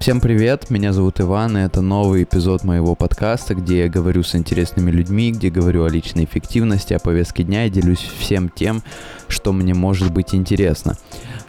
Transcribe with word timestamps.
Всем 0.00 0.22
привет, 0.22 0.70
меня 0.70 0.94
зовут 0.94 1.20
Иван, 1.20 1.58
и 1.58 1.60
это 1.60 1.82
новый 1.82 2.22
эпизод 2.22 2.64
моего 2.64 2.94
подкаста, 2.94 3.54
где 3.54 3.80
я 3.80 3.88
говорю 3.90 4.22
с 4.22 4.34
интересными 4.34 4.90
людьми, 4.90 5.30
где 5.30 5.50
говорю 5.50 5.84
о 5.84 5.90
личной 5.90 6.24
эффективности, 6.24 6.94
о 6.94 6.98
повестке 6.98 7.42
дня 7.42 7.66
и 7.66 7.70
делюсь 7.70 8.10
всем 8.18 8.48
тем, 8.48 8.82
что 9.28 9.52
мне 9.52 9.74
может 9.74 10.10
быть 10.10 10.34
интересно. 10.34 10.96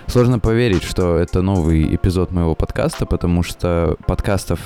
Сложно 0.07 0.37
поверить, 0.37 0.83
что 0.83 1.15
это 1.15 1.41
новый 1.41 1.95
эпизод 1.95 2.31
моего 2.31 2.53
подкаста, 2.53 3.05
потому 3.05 3.41
что 3.41 3.95
подкастов 4.05 4.59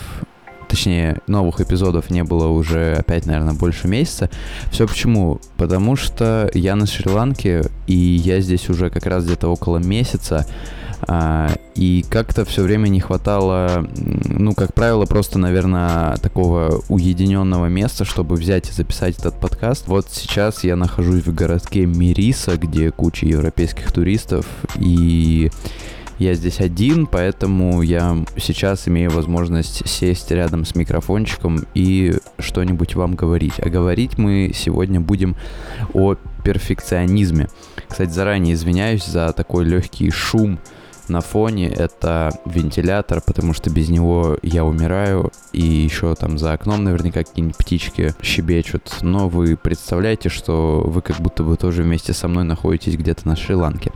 точнее, 0.68 1.22
новых 1.28 1.62
эпизодов 1.62 2.10
не 2.10 2.24
было 2.24 2.48
уже 2.48 2.96
опять, 2.96 3.28
наверное, 3.28 3.54
больше 3.54 3.88
месяца. 3.88 4.32
Все 4.72 4.88
почему? 4.88 5.40
Потому 5.58 5.96
что 5.96 6.50
я 6.56 6.76
на 6.76 6.88
Шри-Ланке, 6.88 7.62
и 7.86 7.96
я 7.96 8.42
здесь 8.42 8.68
уже 8.68 8.90
как 8.90 9.06
раз 9.06 9.26
где-то 9.26 9.48
около 9.48 9.78
месяца, 9.78 10.48
и 11.76 12.06
как-то 12.10 12.46
все 12.46 12.64
время 12.64 12.88
не 12.88 13.00
хватало, 13.00 13.88
ну, 13.96 14.54
как 14.54 14.74
правило, 14.74 15.06
просто, 15.06 15.38
наверное, 15.38 16.16
такого 16.18 16.82
уединенного 16.90 17.68
места, 17.68 18.06
чтобы 18.06 18.36
взять 18.36 18.70
и 18.70 18.74
записать 18.74 19.20
этот 19.20 19.40
подкаст. 19.40 19.88
Вот 19.88 20.08
сейчас 20.10 20.64
я 20.64 20.76
нахожусь 20.76 21.26
в 21.26 21.34
городке 21.34 21.86
Мириса, 21.86 22.58
где 22.58 22.92
куча 22.92 23.26
европейских 23.26 23.92
туристов, 23.92 24.46
и 24.78 25.52
я 26.18 26.34
здесь 26.34 26.62
один, 26.62 27.08
поэтому 27.08 27.82
я 27.82 28.18
сейчас 28.38 28.88
имею 28.88 29.12
возможность 29.12 29.88
сесть 29.88 30.32
рядом 30.32 30.64
с 30.64 30.74
микрофончиком 30.74 31.66
и 31.74 32.16
что-нибудь 32.40 32.96
вам 32.96 33.16
говорить. 33.16 33.56
А 33.60 33.68
говорить 33.68 34.18
мы 34.18 34.54
сегодня 34.56 35.02
будем 35.02 35.36
о 35.94 36.16
перфекционизме. 36.46 37.50
Кстати, 37.90 38.12
заранее 38.12 38.54
извиняюсь 38.54 39.06
за 39.06 39.34
такой 39.34 39.66
легкий 39.66 40.10
шум 40.10 40.58
на 41.10 41.22
фоне 41.22 41.70
это 41.70 42.32
вентилятор, 42.46 43.22
потому 43.22 43.54
что 43.54 43.70
без 43.70 43.90
него 43.90 44.38
я 44.42 44.66
умираю, 44.66 45.32
и 45.54 45.62
еще 45.62 46.16
там 46.16 46.38
за 46.38 46.54
окном 46.54 46.84
наверняка 46.84 47.24
какие-нибудь 47.24 47.58
птички 47.58 48.14
щебечут. 48.22 48.98
Но 49.02 49.30
вы 49.30 49.58
представляете, 49.58 50.30
что 50.30 50.84
вы 50.86 51.02
как 51.02 51.18
будто 51.20 51.44
бы 51.44 51.58
тоже 51.58 51.84
вместе 51.84 52.14
со 52.14 52.28
мной 52.28 52.44
находитесь 52.44 52.96
где-то 52.96 53.28
на 53.28 53.36
Шри-Ланке. 53.36 53.92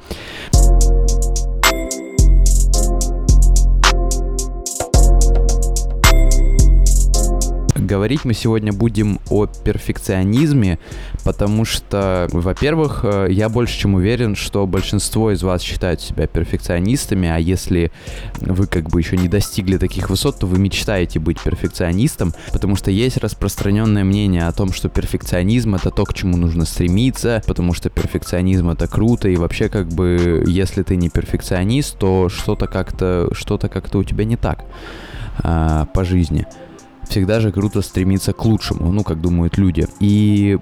Говорить. 7.90 8.24
Мы 8.24 8.36
сегодня 8.36 8.72
будем 8.72 9.20
о 9.32 9.48
перфекционизме, 9.48 10.78
потому 11.24 11.66
что, 11.66 12.28
во-первых, 12.32 13.00
э, 13.04 13.30
я 13.32 13.50
больше 13.50 13.80
чем 13.80 13.96
уверен, 13.96 14.36
что 14.36 14.68
большинство 14.68 15.32
из 15.32 15.42
вас 15.42 15.64
считают 15.64 16.00
себя 16.00 16.28
перфекционистами, 16.28 17.28
а 17.28 17.38
если 17.38 17.92
вы 18.42 18.68
как 18.68 18.92
бы 18.92 19.00
еще 19.00 19.18
не 19.18 19.28
достигли 19.28 19.78
таких 19.78 20.12
высот, 20.12 20.38
то 20.38 20.46
вы 20.46 20.60
мечтаете 20.60 21.20
быть 21.20 21.42
перфекционистом, 21.42 22.36
потому 22.52 22.76
что 22.76 22.92
есть 22.92 23.18
распространенное 23.18 24.04
мнение 24.04 24.46
о 24.46 24.52
том, 24.52 24.72
что 24.72 24.88
перфекционизм 24.88 25.74
это 25.74 25.90
то, 25.90 26.06
к 26.06 26.14
чему 26.14 26.38
нужно 26.38 26.66
стремиться, 26.66 27.42
потому 27.48 27.74
что 27.74 27.90
перфекционизм 27.90 28.70
это 28.70 28.88
круто, 28.88 29.30
и 29.30 29.36
вообще 29.36 29.68
как 29.68 29.88
бы, 29.88 30.44
если 30.46 30.84
ты 30.84 30.96
не 30.96 31.10
перфекционист, 31.10 31.98
то 31.98 32.30
что-то 32.30 32.68
как-то, 32.68 33.30
что-то 33.34 33.68
как-то 33.68 33.98
у 33.98 34.04
тебя 34.04 34.26
не 34.26 34.38
так 34.38 34.64
а, 35.40 35.86
по 35.86 36.06
жизни 36.06 36.46
всегда 37.10 37.40
же 37.40 37.52
круто 37.52 37.82
стремиться 37.82 38.34
к 38.34 38.46
лучшему, 38.46 38.92
ну, 38.92 39.04
как 39.04 39.20
думают 39.20 39.58
люди. 39.58 39.88
И 40.00 40.60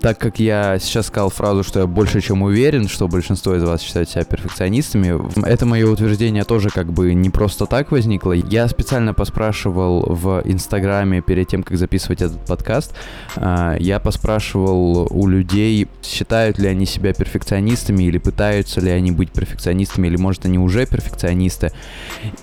так 0.00 0.18
как 0.18 0.38
я 0.38 0.78
сейчас 0.78 1.06
сказал 1.06 1.30
фразу, 1.30 1.62
что 1.62 1.80
я 1.80 1.86
больше 1.86 2.20
чем 2.20 2.42
уверен, 2.42 2.88
что 2.88 3.08
большинство 3.08 3.54
из 3.54 3.62
вас 3.62 3.82
считают 3.82 4.08
себя 4.08 4.24
перфекционистами, 4.24 5.18
это 5.46 5.66
мое 5.66 5.86
утверждение 5.86 6.44
тоже 6.44 6.70
как 6.70 6.92
бы 6.92 7.14
не 7.14 7.30
просто 7.30 7.66
так 7.66 7.90
возникло. 7.90 8.32
Я 8.32 8.68
специально 8.68 9.14
поспрашивал 9.14 10.02
в 10.06 10.42
Инстаграме 10.44 11.20
перед 11.20 11.48
тем, 11.48 11.62
как 11.62 11.76
записывать 11.76 12.22
этот 12.22 12.44
подкаст, 12.44 12.94
а, 13.36 13.76
я 13.78 13.98
поспрашивал 13.98 15.08
у 15.10 15.26
людей, 15.26 15.88
считают 16.02 16.58
ли 16.58 16.68
они 16.68 16.86
себя 16.86 17.12
перфекционистами 17.12 18.04
или 18.04 18.18
пытаются 18.18 18.80
ли 18.80 18.90
они 18.90 19.10
быть 19.10 19.32
перфекционистами, 19.32 20.06
или 20.06 20.16
может 20.16 20.44
они 20.44 20.58
уже 20.58 20.86
перфекционисты. 20.86 21.72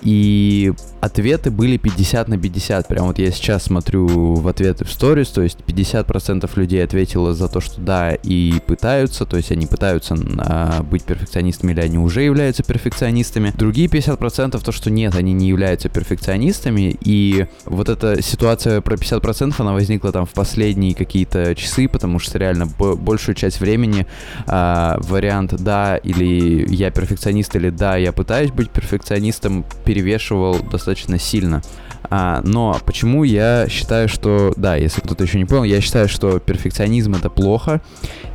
И 0.02 0.72
ответы 1.00 1.50
были 1.50 1.76
50 1.76 2.28
на 2.28 2.38
50. 2.38 2.88
Прям 2.88 3.06
вот 3.06 3.18
я 3.18 3.30
сейчас 3.30 3.64
смотрю 3.64 4.34
в 4.34 4.46
ответы 4.48 4.84
в 4.84 4.92
сторис, 4.92 5.28
то 5.28 5.42
есть 5.42 5.58
50% 5.66 6.48
людей 6.56 6.84
ответило 6.84 7.34
за 7.34 7.45
то, 7.48 7.60
что 7.60 7.80
да, 7.80 8.14
и 8.14 8.60
пытаются, 8.66 9.26
то 9.26 9.36
есть 9.36 9.52
они 9.52 9.66
пытаются 9.66 10.16
а, 10.38 10.82
быть 10.82 11.04
перфекционистами 11.04 11.72
или 11.72 11.80
они 11.80 11.98
уже 11.98 12.22
являются 12.22 12.62
перфекционистами. 12.62 13.52
Другие 13.56 13.88
50% 13.88 14.62
то, 14.62 14.72
что 14.72 14.90
нет, 14.90 15.14
они 15.14 15.32
не 15.32 15.48
являются 15.48 15.88
перфекционистами, 15.88 16.96
и 17.00 17.46
вот 17.64 17.88
эта 17.88 18.22
ситуация 18.22 18.80
про 18.80 18.96
50% 18.96 19.54
она 19.58 19.72
возникла 19.72 20.12
там 20.12 20.26
в 20.26 20.32
последние 20.32 20.94
какие-то 20.94 21.54
часы, 21.54 21.88
потому 21.88 22.18
что 22.18 22.38
реально 22.38 22.66
большую 22.66 23.34
часть 23.34 23.60
времени 23.60 24.06
а, 24.46 24.98
вариант 25.00 25.54
да 25.58 25.96
или 25.96 26.66
я 26.74 26.90
перфекционист 26.90 27.56
или 27.56 27.70
да, 27.70 27.96
я 27.96 28.12
пытаюсь 28.12 28.50
быть 28.50 28.70
перфекционистом 28.70 29.64
перевешивал 29.84 30.58
достаточно 30.62 31.18
сильно. 31.18 31.62
А, 32.10 32.40
но 32.44 32.78
почему 32.84 33.24
я 33.24 33.66
считаю, 33.68 34.08
что, 34.08 34.52
да, 34.56 34.76
если 34.76 35.00
кто-то 35.00 35.24
еще 35.24 35.38
не 35.38 35.44
понял, 35.44 35.64
я 35.64 35.80
считаю, 35.80 36.08
что 36.08 36.38
перфекционизм 36.38 37.14
это 37.14 37.30
плохо, 37.30 37.80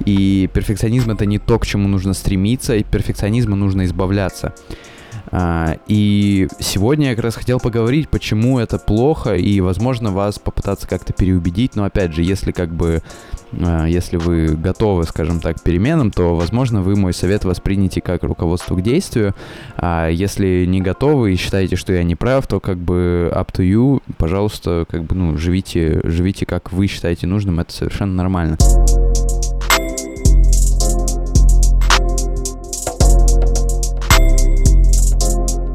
и 0.05 0.49
перфекционизм 0.53 1.11
это 1.11 1.25
не 1.25 1.39
то, 1.39 1.59
к 1.59 1.65
чему 1.65 1.87
нужно 1.87 2.13
стремиться, 2.13 2.75
и 2.75 2.83
перфекционизма 2.83 3.55
нужно 3.55 3.85
избавляться. 3.85 4.53
А, 5.33 5.77
и 5.87 6.47
сегодня 6.59 7.09
я 7.09 7.15
как 7.15 7.23
раз 7.23 7.35
хотел 7.35 7.59
поговорить, 7.59 8.09
почему 8.09 8.59
это 8.59 8.77
плохо, 8.77 9.35
и, 9.35 9.61
возможно, 9.61 10.11
вас 10.11 10.39
попытаться 10.39 10.87
как-то 10.87 11.13
переубедить, 11.13 11.75
но, 11.75 11.85
опять 11.85 12.13
же, 12.13 12.21
если 12.23 12.51
как 12.51 12.73
бы 12.73 13.01
если 13.53 14.17
вы 14.17 14.55
готовы, 14.55 15.03
скажем 15.03 15.39
так, 15.39 15.57
к 15.57 15.63
переменам, 15.63 16.11
то, 16.11 16.35
возможно, 16.35 16.81
вы 16.81 16.95
мой 16.95 17.13
совет 17.13 17.43
воспримете 17.45 18.01
как 18.01 18.23
руководство 18.23 18.75
к 18.75 18.81
действию. 18.81 19.35
А 19.77 20.07
если 20.09 20.65
не 20.65 20.81
готовы 20.81 21.33
и 21.33 21.35
считаете, 21.35 21.75
что 21.75 21.93
я 21.93 22.03
не 22.03 22.15
прав, 22.15 22.47
то 22.47 22.59
как 22.59 22.77
бы 22.77 23.31
up 23.33 23.51
to 23.53 23.63
you, 23.63 24.01
пожалуйста, 24.17 24.85
как 24.89 25.03
бы, 25.03 25.15
ну, 25.15 25.37
живите, 25.37 26.01
живите 26.03 26.45
как 26.45 26.71
вы 26.71 26.87
считаете 26.87 27.27
нужным, 27.27 27.59
это 27.59 27.71
совершенно 27.73 28.13
нормально. 28.13 28.57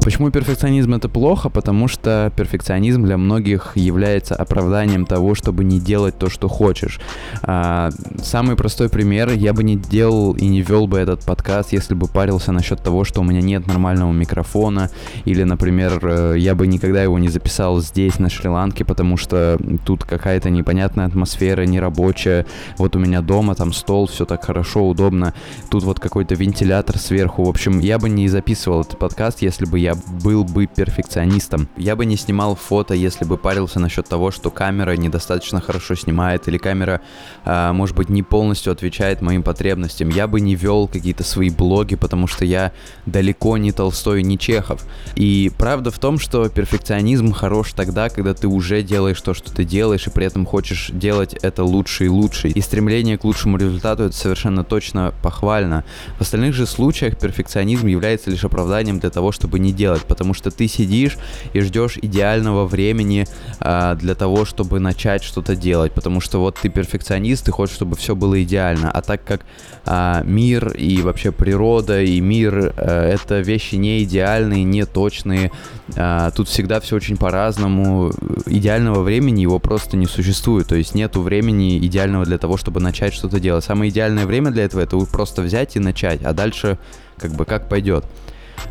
Почему 0.07 0.31
перфекционизм 0.31 0.93
это 0.93 1.09
плохо? 1.09 1.49
Потому 1.49 1.89
что 1.89 2.31
перфекционизм 2.37 3.03
для 3.03 3.17
многих 3.17 3.73
является 3.75 4.35
оправданием 4.35 5.05
того, 5.05 5.35
чтобы 5.35 5.65
не 5.65 5.81
делать 5.81 6.17
то, 6.17 6.29
что 6.29 6.47
хочешь. 6.47 7.01
А, 7.41 7.89
самый 8.23 8.55
простой 8.55 8.87
пример, 8.87 9.33
я 9.33 9.51
бы 9.51 9.63
не 9.63 9.75
делал 9.75 10.31
и 10.31 10.47
не 10.47 10.61
вел 10.61 10.87
бы 10.87 10.97
этот 10.97 11.25
подкаст, 11.25 11.73
если 11.73 11.93
бы 11.93 12.07
парился 12.07 12.53
насчет 12.53 12.81
того, 12.81 13.03
что 13.03 13.19
у 13.19 13.25
меня 13.25 13.41
нет 13.41 13.67
нормального 13.67 14.13
микрофона, 14.13 14.89
или, 15.25 15.43
например, 15.43 15.99
э, 16.01 16.35
я 16.37 16.55
бы 16.55 16.67
никогда 16.67 17.03
его 17.03 17.19
не 17.19 17.27
записал 17.27 17.81
здесь, 17.81 18.17
на 18.17 18.29
Шри-Ланке, 18.29 18.85
потому 18.85 19.17
что 19.17 19.59
тут 19.85 20.05
какая-то 20.05 20.49
непонятная 20.49 21.07
атмосфера, 21.07 21.63
нерабочая. 21.63 22.45
Вот 22.77 22.95
у 22.95 22.99
меня 22.99 23.19
дома 23.19 23.55
там 23.55 23.73
стол, 23.73 24.07
все 24.07 24.23
так 24.23 24.45
хорошо, 24.45 24.87
удобно. 24.87 25.33
Тут 25.69 25.83
вот 25.83 25.99
какой-то 25.99 26.33
вентилятор 26.35 26.97
сверху. 26.97 27.43
В 27.43 27.49
общем, 27.49 27.81
я 27.81 27.99
бы 27.99 28.07
не 28.07 28.29
записывал 28.29 28.83
этот 28.83 28.97
подкаст, 28.97 29.41
если 29.41 29.65
бы 29.65 29.77
я 29.77 29.96
был 30.23 30.43
бы 30.43 30.67
перфекционистом. 30.67 31.67
Я 31.77 31.95
бы 31.95 32.05
не 32.05 32.17
снимал 32.17 32.55
фото, 32.55 32.93
если 32.93 33.25
бы 33.25 33.37
парился 33.37 33.79
насчет 33.79 34.07
того, 34.07 34.31
что 34.31 34.51
камера 34.51 34.91
недостаточно 34.95 35.61
хорошо 35.61 35.95
снимает, 35.95 36.47
или 36.47 36.57
камера, 36.57 37.01
э, 37.45 37.71
может 37.71 37.95
быть, 37.95 38.09
не 38.09 38.23
полностью 38.23 38.71
отвечает 38.71 39.21
моим 39.21 39.43
потребностям. 39.43 40.09
Я 40.09 40.27
бы 40.27 40.41
не 40.41 40.55
вел 40.55 40.87
какие-то 40.87 41.23
свои 41.23 41.49
блоги, 41.49 41.95
потому 41.95 42.27
что 42.27 42.45
я 42.45 42.71
далеко 43.05 43.57
не 43.57 43.71
Толстой, 43.71 44.23
не 44.23 44.37
Чехов. 44.37 44.85
И 45.15 45.51
правда 45.57 45.91
в 45.91 45.99
том, 45.99 46.19
что 46.19 46.49
перфекционизм 46.49 47.31
хорош 47.31 47.73
тогда, 47.73 48.09
когда 48.09 48.33
ты 48.33 48.47
уже 48.47 48.83
делаешь 48.83 49.21
то, 49.21 49.33
что 49.33 49.51
ты 49.51 49.63
делаешь, 49.63 50.07
и 50.07 50.09
при 50.09 50.25
этом 50.25 50.45
хочешь 50.45 50.89
делать 50.93 51.33
это 51.41 51.63
лучше 51.63 52.05
и 52.05 52.09
лучше. 52.09 52.49
И 52.49 52.61
стремление 52.61 53.17
к 53.17 53.23
лучшему 53.23 53.57
результату 53.57 54.03
это 54.03 54.15
совершенно 54.15 54.63
точно 54.63 55.13
похвально. 55.21 55.83
В 56.17 56.21
остальных 56.21 56.53
же 56.53 56.65
случаях 56.65 57.17
перфекционизм 57.17 57.87
является 57.87 58.29
лишь 58.29 58.43
оправданием 58.43 58.99
для 58.99 59.09
того, 59.09 59.31
чтобы 59.31 59.59
не 59.59 59.71
делать 59.71 59.86
делать, 59.87 60.03
потому 60.03 60.33
что 60.33 60.51
ты 60.51 60.67
сидишь 60.67 61.17
и 61.53 61.61
ждешь 61.61 61.97
идеального 62.01 62.65
времени 62.65 63.25
а, 63.59 63.95
для 63.95 64.15
того, 64.15 64.43
чтобы 64.43 64.79
начать 64.79 65.23
что-то 65.23 65.55
делать, 65.55 65.93
потому 65.93 66.19
что 66.19 66.39
вот 66.39 66.57
ты 66.61 66.69
перфекционист, 66.69 67.45
ты 67.45 67.51
хочешь, 67.51 67.75
чтобы 67.75 67.95
все 67.95 68.13
было 68.15 68.43
идеально, 68.43 68.91
а 68.91 69.01
так 69.01 69.23
как 69.23 69.45
а, 69.85 70.23
мир 70.25 70.73
и 70.73 71.01
вообще 71.01 71.31
природа 71.31 72.01
и 72.01 72.19
мир 72.19 72.73
а, 72.75 73.09
это 73.09 73.39
вещи 73.39 73.75
не 73.75 74.03
идеальные, 74.03 74.65
не 74.65 74.85
точные, 74.85 75.51
а, 75.95 76.31
тут 76.31 76.49
всегда 76.49 76.81
все 76.81 76.97
очень 76.97 77.15
по-разному, 77.15 78.11
идеального 78.45 79.03
времени 79.03 79.41
его 79.41 79.59
просто 79.59 79.95
не 79.95 80.05
существует, 80.05 80.67
то 80.67 80.75
есть 80.75 80.95
нету 80.95 81.21
времени 81.21 81.77
идеального 81.77 82.25
для 82.25 82.37
того, 82.37 82.57
чтобы 82.57 82.81
начать 82.81 83.13
что-то 83.13 83.39
делать. 83.39 83.63
Самое 83.63 83.89
идеальное 83.89 84.25
время 84.25 84.51
для 84.51 84.65
этого 84.65 84.81
это 84.81 84.97
просто 85.05 85.41
взять 85.41 85.77
и 85.77 85.79
начать, 85.79 86.21
а 86.23 86.33
дальше 86.33 86.77
как 87.17 87.31
бы 87.31 87.45
как 87.45 87.69
пойдет. 87.69 88.03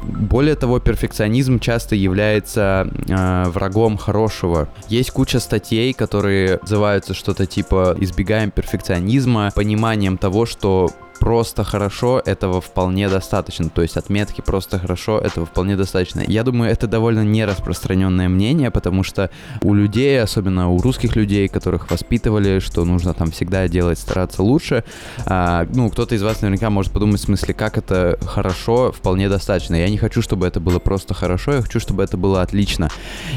Более 0.02 0.54
того, 0.54 0.78
перфекционизм 0.78 1.58
часто 1.58 1.94
является 1.94 2.88
э, 3.08 3.44
врагом 3.48 3.96
хорошего. 3.96 4.68
Есть 4.88 5.10
куча 5.10 5.40
статей, 5.40 5.92
которые 5.92 6.58
называются 6.62 7.14
что-то 7.14 7.46
типа 7.46 7.96
«избегаем 8.00 8.50
перфекционизма», 8.50 9.50
пониманием 9.54 10.18
того, 10.18 10.46
что 10.46 10.90
просто 11.18 11.64
хорошо, 11.64 12.22
этого 12.24 12.60
вполне 12.60 13.08
достаточно. 13.08 13.68
То 13.68 13.82
есть 13.82 13.96
отметки 13.96 14.40
просто 14.40 14.78
хорошо, 14.78 15.18
этого 15.18 15.46
вполне 15.46 15.76
достаточно. 15.76 16.22
Я 16.26 16.42
думаю, 16.42 16.70
это 16.70 16.86
довольно 16.86 17.24
нераспространенное 17.24 18.28
мнение, 18.28 18.70
потому 18.70 19.02
что 19.02 19.30
у 19.62 19.74
людей, 19.74 20.20
особенно 20.20 20.70
у 20.70 20.80
русских 20.80 21.16
людей, 21.16 21.48
которых 21.48 21.90
воспитывали, 21.90 22.58
что 22.60 22.84
нужно 22.84 23.14
там 23.14 23.30
всегда 23.30 23.68
делать, 23.68 23.98
стараться 23.98 24.42
лучше, 24.42 24.84
а, 25.24 25.66
ну, 25.74 25.90
кто-то 25.90 26.14
из 26.14 26.22
вас 26.22 26.42
наверняка 26.42 26.70
может 26.70 26.92
подумать 26.92 27.20
в 27.20 27.24
смысле, 27.24 27.54
как 27.54 27.78
это 27.78 28.18
хорошо, 28.24 28.92
вполне 28.92 29.28
достаточно. 29.28 29.74
Я 29.74 29.88
не 29.88 29.98
хочу, 29.98 30.22
чтобы 30.22 30.46
это 30.46 30.60
было 30.60 30.78
просто 30.78 31.14
хорошо, 31.14 31.54
я 31.54 31.62
хочу, 31.62 31.80
чтобы 31.80 32.02
это 32.02 32.16
было 32.16 32.42
отлично. 32.42 32.90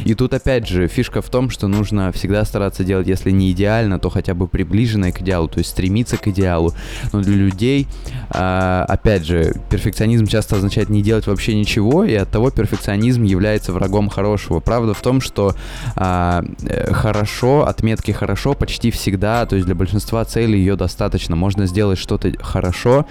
И 0.05 0.13
тут 0.15 0.33
опять 0.33 0.67
же 0.67 0.87
фишка 0.87 1.21
в 1.21 1.29
том, 1.29 1.49
что 1.49 1.67
нужно 1.67 2.11
всегда 2.11 2.43
стараться 2.45 2.83
делать, 2.83 3.07
если 3.07 3.31
не 3.31 3.51
идеально, 3.51 3.99
то 3.99 4.09
хотя 4.09 4.33
бы 4.33 4.47
приближенное 4.47 5.11
к 5.11 5.21
идеалу, 5.21 5.47
то 5.47 5.59
есть 5.59 5.69
стремиться 5.71 6.17
к 6.17 6.27
идеалу. 6.27 6.73
Но 7.11 7.21
для 7.21 7.35
людей 7.35 7.68
людей. 7.69 7.87
А, 8.31 8.85
опять 8.87 9.25
же, 9.25 9.53
перфекционизм 9.69 10.27
часто 10.27 10.55
означает 10.55 10.89
не 10.89 11.01
делать 11.01 11.27
вообще 11.27 11.55
ничего, 11.55 12.03
и 12.03 12.13
от 12.13 12.29
того 12.29 12.51
перфекционизм 12.51 13.23
является 13.23 13.73
врагом 13.73 14.09
хорошего. 14.09 14.59
Правда 14.59 14.93
в 14.93 15.01
том, 15.01 15.21
что 15.21 15.55
а, 15.95 16.43
э, 16.63 16.93
хорошо, 16.93 17.65
отметки 17.67 18.11
хорошо 18.11 18.53
почти 18.53 18.91
всегда, 18.91 19.45
то 19.45 19.55
есть 19.55 19.65
для 19.65 19.75
большинства 19.75 20.23
целей 20.25 20.59
ее 20.59 20.75
достаточно. 20.75 21.35
Можно 21.35 21.65
сделать 21.65 21.97
что-то 21.97 22.31
хорошо 22.39 23.05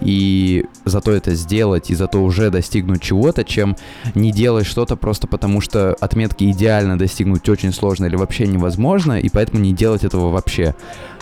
и 0.00 0.64
зато 0.84 1.12
это 1.12 1.34
сделать, 1.34 1.90
и 1.90 1.94
зато 1.94 2.22
уже 2.22 2.50
достигнуть 2.50 3.02
чего-то, 3.02 3.44
чем 3.44 3.76
не 4.14 4.32
делать 4.32 4.66
что-то 4.66 4.96
просто 4.96 5.26
потому, 5.26 5.60
что 5.60 5.96
отметки 6.00 6.50
идеально 6.50 6.98
достигнуть 6.98 7.48
очень 7.48 7.72
сложно 7.72 8.06
или 8.06 8.16
вообще 8.16 8.46
невозможно, 8.46 9.20
и 9.20 9.28
поэтому 9.28 9.62
не 9.62 9.72
делать 9.72 10.04
этого 10.04 10.30
вообще. 10.30 10.74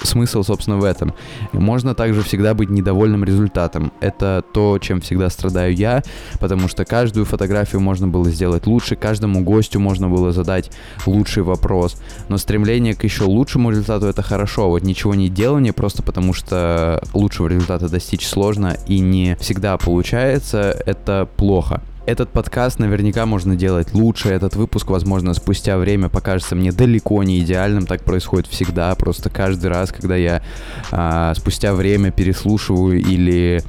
Смысл, 0.03 0.43
собственно, 0.43 0.79
в 0.79 0.85
этом. 0.85 1.15
Можно 1.53 1.95
также 1.95 2.23
всегда 2.23 2.55
быть 2.55 2.71
недовольным 2.83 3.25
результатом. 3.25 3.93
Это 4.01 4.45
то, 4.53 4.79
чем 4.79 5.01
всегда 5.01 5.31
страдаю 5.31 5.75
я, 5.75 6.03
потому 6.41 6.69
что 6.69 6.85
каждую 6.85 7.25
фотографию 7.25 7.81
можно 7.81 8.09
было 8.09 8.31
сделать 8.31 8.67
лучше, 8.67 8.97
каждому 8.97 9.43
гостю 9.43 9.81
можно 9.81 10.09
было 10.09 10.33
задать 10.33 10.71
лучший 11.07 11.43
вопрос. 11.43 11.97
Но 12.29 12.37
стремление 12.37 12.95
к 12.95 13.05
еще 13.05 13.25
лучшему 13.25 13.71
результату 13.71 14.07
это 14.07 14.23
хорошо. 14.23 14.69
Вот 14.69 14.83
ничего 14.83 15.15
не 15.15 15.29
делание 15.29 15.73
просто 15.73 16.03
потому, 16.03 16.35
что 16.35 17.03
лучшего 17.15 17.49
результата 17.49 17.89
достичь 17.89 18.27
сложно 18.27 18.77
и 18.87 18.99
не 19.01 19.37
всегда 19.41 19.77
получается, 19.79 20.77
это 20.87 21.29
плохо. 21.37 21.81
Этот 22.05 22.31
подкаст 22.31 22.81
наверняка 22.81 23.27
можно 23.27 23.55
делать 23.55 23.95
лучше, 23.95 24.31
этот 24.31 24.57
выпуск, 24.57 24.91
возможно, 24.91 25.35
спустя 25.35 25.79
время 25.79 26.09
покажется 26.09 26.57
мне 26.57 26.73
далеко 26.73 27.23
не 27.23 27.39
идеальным, 27.41 27.87
так 27.87 28.03
происходит 28.03 28.49
всегда, 28.49 28.93
просто 28.97 29.31
каждый 29.31 29.67
раз, 29.67 29.93
когда 29.93 30.17
я 30.17 30.43
а, 30.91 31.33
спустя 31.37 31.73
время 31.75 32.11
переслушиваю 32.11 33.01
или 33.01 33.63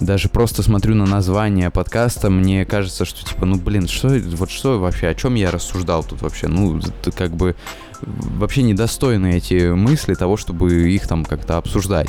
даже 0.00 0.30
просто 0.30 0.62
смотрю 0.62 0.94
на 0.94 1.04
название 1.04 1.70
подкаста, 1.70 2.30
мне 2.30 2.64
кажется, 2.64 3.04
что 3.04 3.22
типа, 3.22 3.44
ну 3.44 3.56
блин, 3.56 3.86
что, 3.86 4.08
вот 4.08 4.50
что 4.50 4.80
вообще, 4.80 5.08
о 5.08 5.14
чем 5.14 5.34
я 5.34 5.50
рассуждал 5.50 6.02
тут 6.04 6.22
вообще, 6.22 6.48
ну, 6.48 6.78
это 6.78 7.12
как 7.12 7.36
бы 7.36 7.54
вообще 8.00 8.62
недостойны 8.62 9.36
эти 9.36 9.72
мысли 9.72 10.14
того, 10.14 10.38
чтобы 10.38 10.90
их 10.90 11.06
там 11.06 11.24
как-то 11.24 11.58
обсуждать. 11.58 12.08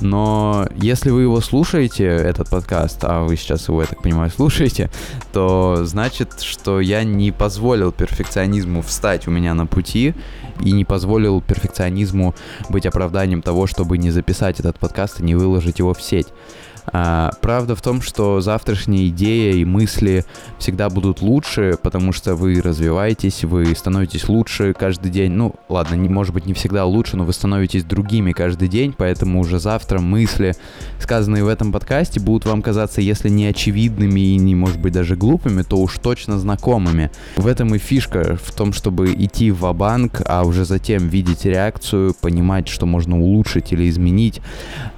Но 0.00 0.66
если 0.76 1.10
вы 1.10 1.22
его 1.22 1.40
слушаете, 1.40 2.04
этот 2.04 2.48
подкаст, 2.48 2.98
а 3.02 3.24
вы 3.24 3.36
сейчас 3.36 3.68
его, 3.68 3.82
я 3.82 3.86
так 3.86 4.02
понимаю, 4.02 4.30
слушаете, 4.30 4.90
то 5.32 5.80
значит, 5.82 6.40
что 6.40 6.80
я 6.80 7.04
не 7.04 7.32
позволил 7.32 7.92
перфекционизму 7.92 8.82
встать 8.82 9.28
у 9.28 9.30
меня 9.30 9.54
на 9.54 9.66
пути 9.66 10.14
и 10.60 10.72
не 10.72 10.84
позволил 10.84 11.40
перфекционизму 11.40 12.34
быть 12.68 12.86
оправданием 12.86 13.42
того, 13.42 13.66
чтобы 13.66 13.98
не 13.98 14.10
записать 14.10 14.60
этот 14.60 14.78
подкаст 14.78 15.20
и 15.20 15.24
не 15.24 15.34
выложить 15.34 15.78
его 15.78 15.94
в 15.94 16.02
сеть. 16.02 16.28
А, 16.92 17.30
правда 17.40 17.74
в 17.76 17.82
том, 17.82 18.02
что 18.02 18.40
завтрашние 18.40 19.08
идеи 19.08 19.58
и 19.58 19.64
мысли 19.64 20.24
всегда 20.58 20.90
будут 20.90 21.22
лучше, 21.22 21.78
потому 21.82 22.12
что 22.12 22.34
вы 22.34 22.60
развиваетесь, 22.60 23.44
вы 23.44 23.74
становитесь 23.74 24.28
лучше 24.28 24.74
каждый 24.74 25.10
день. 25.10 25.32
Ну, 25.32 25.54
ладно, 25.68 25.94
не, 25.94 26.08
может 26.08 26.34
быть 26.34 26.46
не 26.46 26.54
всегда 26.54 26.84
лучше, 26.84 27.16
но 27.16 27.24
вы 27.24 27.32
становитесь 27.32 27.84
другими 27.84 28.32
каждый 28.32 28.68
день, 28.68 28.94
поэтому 28.96 29.40
уже 29.40 29.58
завтра 29.58 30.00
мысли, 30.00 30.54
сказанные 30.98 31.44
в 31.44 31.48
этом 31.48 31.72
подкасте, 31.72 32.20
будут 32.20 32.46
вам 32.46 32.62
казаться, 32.62 33.00
если 33.00 33.28
не 33.28 33.46
очевидными 33.46 34.20
и 34.20 34.36
не, 34.36 34.54
может 34.54 34.80
быть, 34.80 34.92
даже 34.92 35.16
глупыми, 35.16 35.62
то 35.62 35.76
уж 35.76 35.98
точно 35.98 36.38
знакомыми. 36.38 37.10
В 37.36 37.46
этом 37.46 37.74
и 37.74 37.78
фишка, 37.78 38.36
в 38.42 38.52
том, 38.52 38.72
чтобы 38.72 39.12
идти 39.12 39.50
в 39.50 39.70
банк 39.72 40.22
а 40.26 40.44
уже 40.44 40.64
затем 40.64 41.08
видеть 41.08 41.44
реакцию, 41.44 42.14
понимать, 42.20 42.68
что 42.68 42.86
можно 42.86 43.20
улучшить 43.20 43.72
или 43.72 43.88
изменить. 43.88 44.40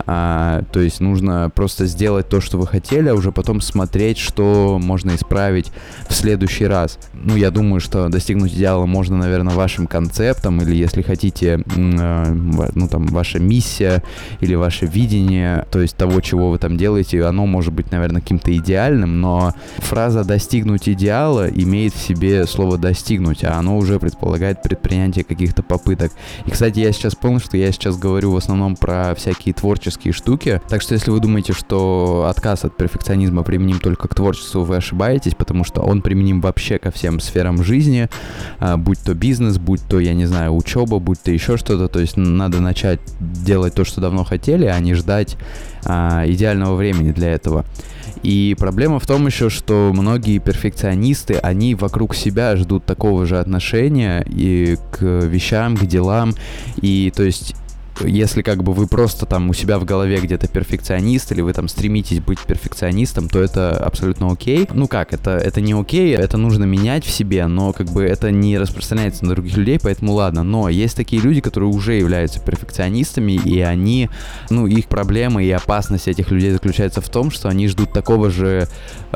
А, 0.06 0.62
то 0.72 0.80
есть 0.80 1.00
нужно 1.00 1.50
просто 1.54 1.81
просто 1.82 1.86
сделать 1.86 2.28
то, 2.28 2.40
что 2.40 2.58
вы 2.58 2.66
хотели, 2.66 3.08
а 3.08 3.14
уже 3.14 3.32
потом 3.32 3.60
смотреть, 3.60 4.18
что 4.18 4.78
можно 4.82 5.14
исправить 5.14 5.72
в 6.08 6.14
следующий 6.14 6.66
раз. 6.66 6.98
Ну, 7.12 7.36
я 7.36 7.50
думаю, 7.50 7.80
что 7.80 8.08
достигнуть 8.08 8.52
идеала 8.52 8.86
можно, 8.86 9.16
наверное, 9.16 9.54
вашим 9.54 9.86
концептом, 9.86 10.60
или 10.62 10.74
если 10.74 11.02
хотите, 11.02 11.62
э, 11.76 12.32
ну, 12.74 12.88
там, 12.88 13.06
ваша 13.06 13.38
миссия 13.38 14.02
или 14.40 14.54
ваше 14.54 14.86
видение, 14.86 15.66
то 15.70 15.80
есть 15.80 15.96
того, 15.96 16.20
чего 16.20 16.50
вы 16.50 16.58
там 16.58 16.76
делаете, 16.76 17.24
оно 17.24 17.46
может 17.46 17.72
быть, 17.72 17.90
наверное, 17.90 18.20
каким-то 18.20 18.56
идеальным, 18.56 19.20
но 19.20 19.52
фраза 19.78 20.24
«достигнуть 20.24 20.88
идеала» 20.88 21.48
имеет 21.48 21.94
в 21.94 22.00
себе 22.00 22.46
слово 22.46 22.78
«достигнуть», 22.78 23.44
а 23.44 23.58
оно 23.58 23.76
уже 23.76 23.98
предполагает 23.98 24.62
предпринятие 24.62 25.24
каких-то 25.24 25.62
попыток. 25.62 26.12
И, 26.46 26.50
кстати, 26.50 26.80
я 26.80 26.92
сейчас 26.92 27.14
понял, 27.14 27.40
что 27.40 27.56
я 27.56 27.72
сейчас 27.72 27.96
говорю 27.96 28.32
в 28.32 28.36
основном 28.36 28.76
про 28.76 29.14
всякие 29.16 29.54
творческие 29.54 30.12
штуки, 30.12 30.60
так 30.68 30.82
что 30.82 30.94
если 30.94 31.10
вы 31.10 31.20
думаете, 31.20 31.52
что 31.52 31.71
что 31.72 32.26
отказ 32.28 32.66
от 32.66 32.76
перфекционизма 32.76 33.44
применим 33.44 33.78
только 33.78 34.06
к 34.06 34.14
творчеству, 34.14 34.62
вы 34.62 34.76
ошибаетесь, 34.76 35.34
потому 35.34 35.64
что 35.64 35.80
он 35.80 36.02
применим 36.02 36.42
вообще 36.42 36.78
ко 36.78 36.90
всем 36.90 37.18
сферам 37.18 37.64
жизни, 37.64 38.10
а, 38.58 38.76
будь 38.76 38.98
то 38.98 39.14
бизнес, 39.14 39.56
будь 39.56 39.80
то, 39.88 39.98
я 39.98 40.12
не 40.12 40.26
знаю, 40.26 40.54
учеба, 40.54 40.98
будь 40.98 41.22
то 41.22 41.30
еще 41.30 41.56
что-то. 41.56 41.88
То 41.88 42.00
есть 42.00 42.18
надо 42.18 42.60
начать 42.60 43.00
делать 43.20 43.72
то, 43.72 43.86
что 43.86 44.02
давно 44.02 44.22
хотели, 44.22 44.66
а 44.66 44.78
не 44.80 44.92
ждать 44.92 45.38
а, 45.86 46.24
идеального 46.26 46.76
времени 46.76 47.10
для 47.10 47.32
этого. 47.32 47.64
И 48.22 48.54
проблема 48.58 48.98
в 49.00 49.06
том 49.06 49.26
еще, 49.26 49.48
что 49.48 49.92
многие 49.94 50.40
перфекционисты, 50.40 51.34
они 51.36 51.74
вокруг 51.74 52.14
себя 52.14 52.54
ждут 52.56 52.84
такого 52.84 53.24
же 53.24 53.40
отношения 53.40 54.22
и 54.28 54.76
к 54.92 55.02
вещам, 55.02 55.74
к 55.74 55.86
делам. 55.86 56.34
И 56.82 57.10
то 57.16 57.22
есть 57.22 57.56
если 58.00 58.42
как 58.42 58.62
бы 58.62 58.72
вы 58.72 58.86
просто 58.86 59.26
там 59.26 59.50
у 59.50 59.54
себя 59.54 59.78
в 59.78 59.84
голове 59.84 60.20
где-то 60.20 60.48
перфекционист, 60.48 61.32
или 61.32 61.40
вы 61.40 61.52
там 61.52 61.68
стремитесь 61.68 62.20
быть 62.20 62.40
перфекционистом, 62.40 63.28
то 63.28 63.40
это 63.40 63.76
абсолютно 63.76 64.32
окей. 64.32 64.68
Ну 64.72 64.88
как, 64.88 65.12
это, 65.12 65.32
это 65.32 65.60
не 65.60 65.72
окей, 65.72 66.14
это 66.14 66.36
нужно 66.36 66.64
менять 66.64 67.04
в 67.04 67.10
себе, 67.10 67.46
но 67.46 67.72
как 67.72 67.88
бы 67.88 68.02
это 68.02 68.30
не 68.30 68.58
распространяется 68.58 69.24
на 69.24 69.30
других 69.30 69.56
людей, 69.56 69.78
поэтому 69.82 70.12
ладно. 70.12 70.42
Но 70.42 70.68
есть 70.68 70.96
такие 70.96 71.22
люди, 71.22 71.40
которые 71.40 71.70
уже 71.70 71.94
являются 71.94 72.40
перфекционистами, 72.40 73.32
и 73.32 73.60
они, 73.60 74.08
ну, 74.50 74.66
их 74.66 74.86
проблема 74.86 75.42
и 75.42 75.50
опасность 75.50 76.08
этих 76.08 76.30
людей 76.30 76.50
заключается 76.50 77.00
в 77.00 77.08
том, 77.08 77.30
что 77.30 77.48
они 77.48 77.68
ждут 77.68 77.92
такого 77.92 78.30
же, 78.30 78.68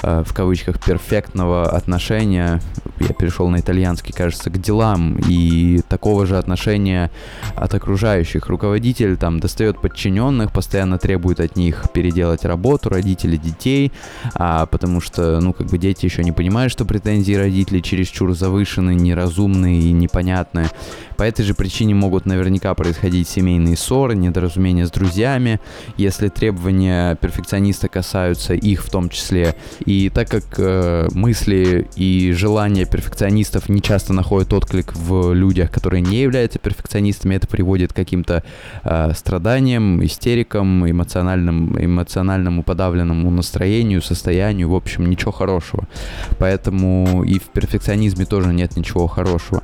э, 0.02 0.25
в 0.26 0.33
кавычках, 0.35 0.83
перфектного 0.85 1.68
отношения, 1.68 2.61
я 3.00 3.09
перешел 3.09 3.49
на 3.49 3.61
итальянский, 3.61 4.12
кажется, 4.12 4.50
к 4.50 4.61
делам, 4.61 5.18
и 5.28 5.80
такого 5.88 6.26
же 6.26 6.38
отношения 6.38 7.11
от 7.54 7.75
окружающих 7.75 8.47
руководителей 8.47 8.66
руководитель 8.67 9.17
там 9.17 9.39
достает 9.39 9.81
подчиненных, 9.81 10.51
постоянно 10.51 10.99
требует 10.99 11.39
от 11.39 11.57
них 11.57 11.85
переделать 11.95 12.45
работу, 12.45 12.89
родители 12.89 13.37
детей, 13.37 13.93
а, 14.35 14.67
потому 14.67 15.01
что, 15.01 15.41
ну, 15.41 15.53
как 15.53 15.69
бы 15.69 15.79
дети 15.79 16.05
еще 16.05 16.25
не 16.25 16.33
понимают, 16.33 16.73
что 16.73 16.85
претензии 16.85 17.35
родителей 17.35 17.81
чересчур 17.81 18.35
завышены, 18.35 18.95
неразумные 18.95 19.81
и 19.81 19.93
непонятные. 19.93 20.69
По 21.17 21.23
этой 21.23 21.45
же 21.45 21.55
причине 21.55 21.95
могут 21.95 22.27
наверняка 22.27 22.75
происходить 22.75 23.29
семейные 23.29 23.77
ссоры, 23.77 24.15
недоразумения 24.15 24.87
с 24.87 24.91
друзьями, 24.91 25.61
если 25.97 26.29
требования 26.29 27.17
перфекциониста 27.17 27.89
касаются 27.89 28.55
их 28.55 28.85
в 28.85 28.91
том 28.91 29.09
числе. 29.09 29.55
И 29.85 30.11
так 30.11 30.29
как 30.29 30.45
э, 30.59 31.09
мысли 31.13 31.89
и 31.97 32.33
желания 32.33 32.85
перфекционистов 32.85 33.69
не 33.69 33.81
часто 33.81 34.13
находят 34.13 34.53
отклик 34.53 34.95
в 34.95 35.33
людях, 35.33 35.71
которые 35.71 36.03
не 36.03 36.19
являются 36.19 36.59
перфекционистами, 36.59 37.35
это 37.35 37.47
приводит 37.47 37.93
к 37.93 37.97
каким-то 37.97 38.43
э, 38.85 39.13
страданиям, 39.15 40.05
истерикам, 40.05 40.89
эмоциональным, 40.89 41.77
эмоциональному 41.83 42.63
подавленному 42.63 43.31
настроению, 43.31 44.03
состоянию, 44.03 44.69
в 44.69 44.75
общем, 44.75 45.09
ничего 45.09 45.33
хорошего. 45.33 45.89
Поэтому 46.39 47.25
и 47.25 47.39
в 47.39 47.45
перфекционизме 47.45 48.27
тоже 48.27 48.53
нет 48.53 48.77
ничего 48.77 49.07
хорошего. 49.07 49.61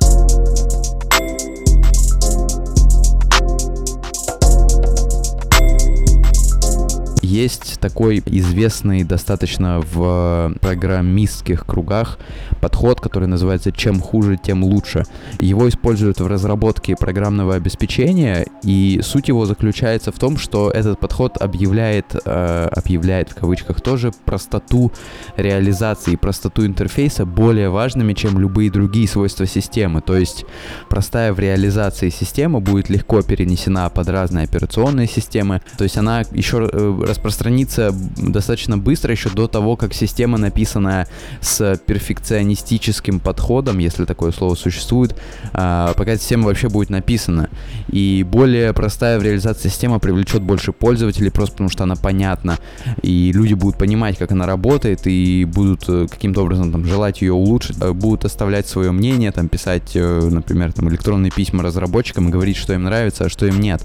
Есть 7.33 7.79
такой 7.79 8.21
известный 8.25 9.03
достаточно 9.03 9.81
в 9.81 10.53
программистских 10.61 11.65
кругах 11.65 12.19
подход, 12.61 13.01
который 13.01 13.27
называется 13.27 13.71
«чем 13.71 13.99
хуже, 13.99 14.37
тем 14.37 14.63
лучше». 14.63 15.03
Его 15.39 15.67
используют 15.67 16.19
в 16.19 16.27
разработке 16.27 16.95
программного 16.95 17.55
обеспечения, 17.55 18.45
и 18.63 19.01
суть 19.03 19.29
его 19.29 19.45
заключается 19.45 20.11
в 20.11 20.19
том, 20.19 20.37
что 20.37 20.69
этот 20.69 20.99
подход 20.99 21.37
объявляет, 21.41 22.15
э, 22.25 22.67
объявляет 22.71 23.29
в 23.29 23.35
кавычках 23.35 23.81
тоже 23.81 24.11
простоту 24.25 24.91
реализации, 25.35 26.15
простоту 26.15 26.65
интерфейса 26.65 27.25
более 27.25 27.69
важными, 27.69 28.13
чем 28.13 28.39
любые 28.39 28.69
другие 28.69 29.07
свойства 29.07 29.47
системы. 29.47 30.01
То 30.01 30.15
есть 30.15 30.45
простая 30.89 31.33
в 31.33 31.39
реализации 31.39 32.09
система 32.09 32.59
будет 32.59 32.89
легко 32.89 33.21
перенесена 33.21 33.89
под 33.89 34.09
разные 34.09 34.45
операционные 34.45 35.07
системы. 35.07 35.61
То 35.77 35.83
есть 35.83 35.97
она 35.97 36.21
еще 36.31 36.69
э, 36.71 37.05
распространится 37.23 37.95
достаточно 38.17 38.77
быстро, 38.77 39.11
еще 39.11 39.29
до 39.29 39.47
того, 39.47 39.77
как 39.77 39.93
система 39.93 40.37
написана 40.37 41.07
с 41.39 41.79
перфекционистическим 41.85 43.21
подходом, 43.21 43.77
если 43.77 44.03
такое 44.03 44.33
слово 44.33 44.55
существует, 44.55 45.15
а, 45.53 45.93
пока 45.93 46.17
система 46.17 46.45
вообще 46.45 46.67
будет 46.67 46.89
написана. 46.89 47.49
И 47.87 48.25
более 48.29 48.73
простая 48.73 49.19
в 49.19 49.23
реализации 49.23 49.69
система 49.69 49.99
привлечет 49.99 50.41
больше 50.41 50.73
пользователей, 50.73 51.31
просто 51.31 51.53
потому 51.53 51.69
что 51.69 51.83
она 51.83 51.95
понятна. 51.95 52.57
И 53.01 53.31
люди 53.33 53.53
будут 53.53 53.77
понимать, 53.77 54.17
как 54.17 54.31
она 54.31 54.45
работает, 54.45 55.07
и 55.07 55.45
будут 55.45 55.85
э, 55.87 56.07
каким-то 56.09 56.41
образом 56.41 56.73
там, 56.73 56.85
желать 56.85 57.21
ее 57.21 57.33
улучшить, 57.33 57.77
э, 57.79 57.93
будут 57.93 58.25
оставлять 58.25 58.67
свое 58.67 58.91
мнение, 58.91 59.31
там, 59.31 59.47
писать, 59.47 59.95
например, 59.95 60.73
там, 60.73 60.89
электронные 60.89 61.31
письма 61.31 61.63
разработчикам 61.63 62.27
и 62.27 62.31
говорить, 62.31 62.57
что 62.57 62.73
им 62.73 62.83
нравится, 62.83 63.25
а 63.25 63.29
что 63.29 63.45
им 63.45 63.61
нет. 63.61 63.81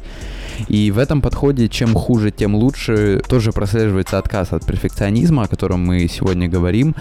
И 0.66 0.90
в 0.90 0.99
этом 0.99 1.23
подходе 1.23 1.68
чем 1.68 1.95
хуже, 1.95 2.33
тем 2.33 2.57
лучше 2.57 3.23
тоже 3.28 3.52
прослеживается 3.52 4.18
отказ 4.18 4.52
от 4.52 4.66
перфекционизма, 4.66 5.44
о 5.44 5.49
котором 5.49 5.85
мы 5.85 6.08
сегодня 6.08 6.49
говорим, 6.49 6.94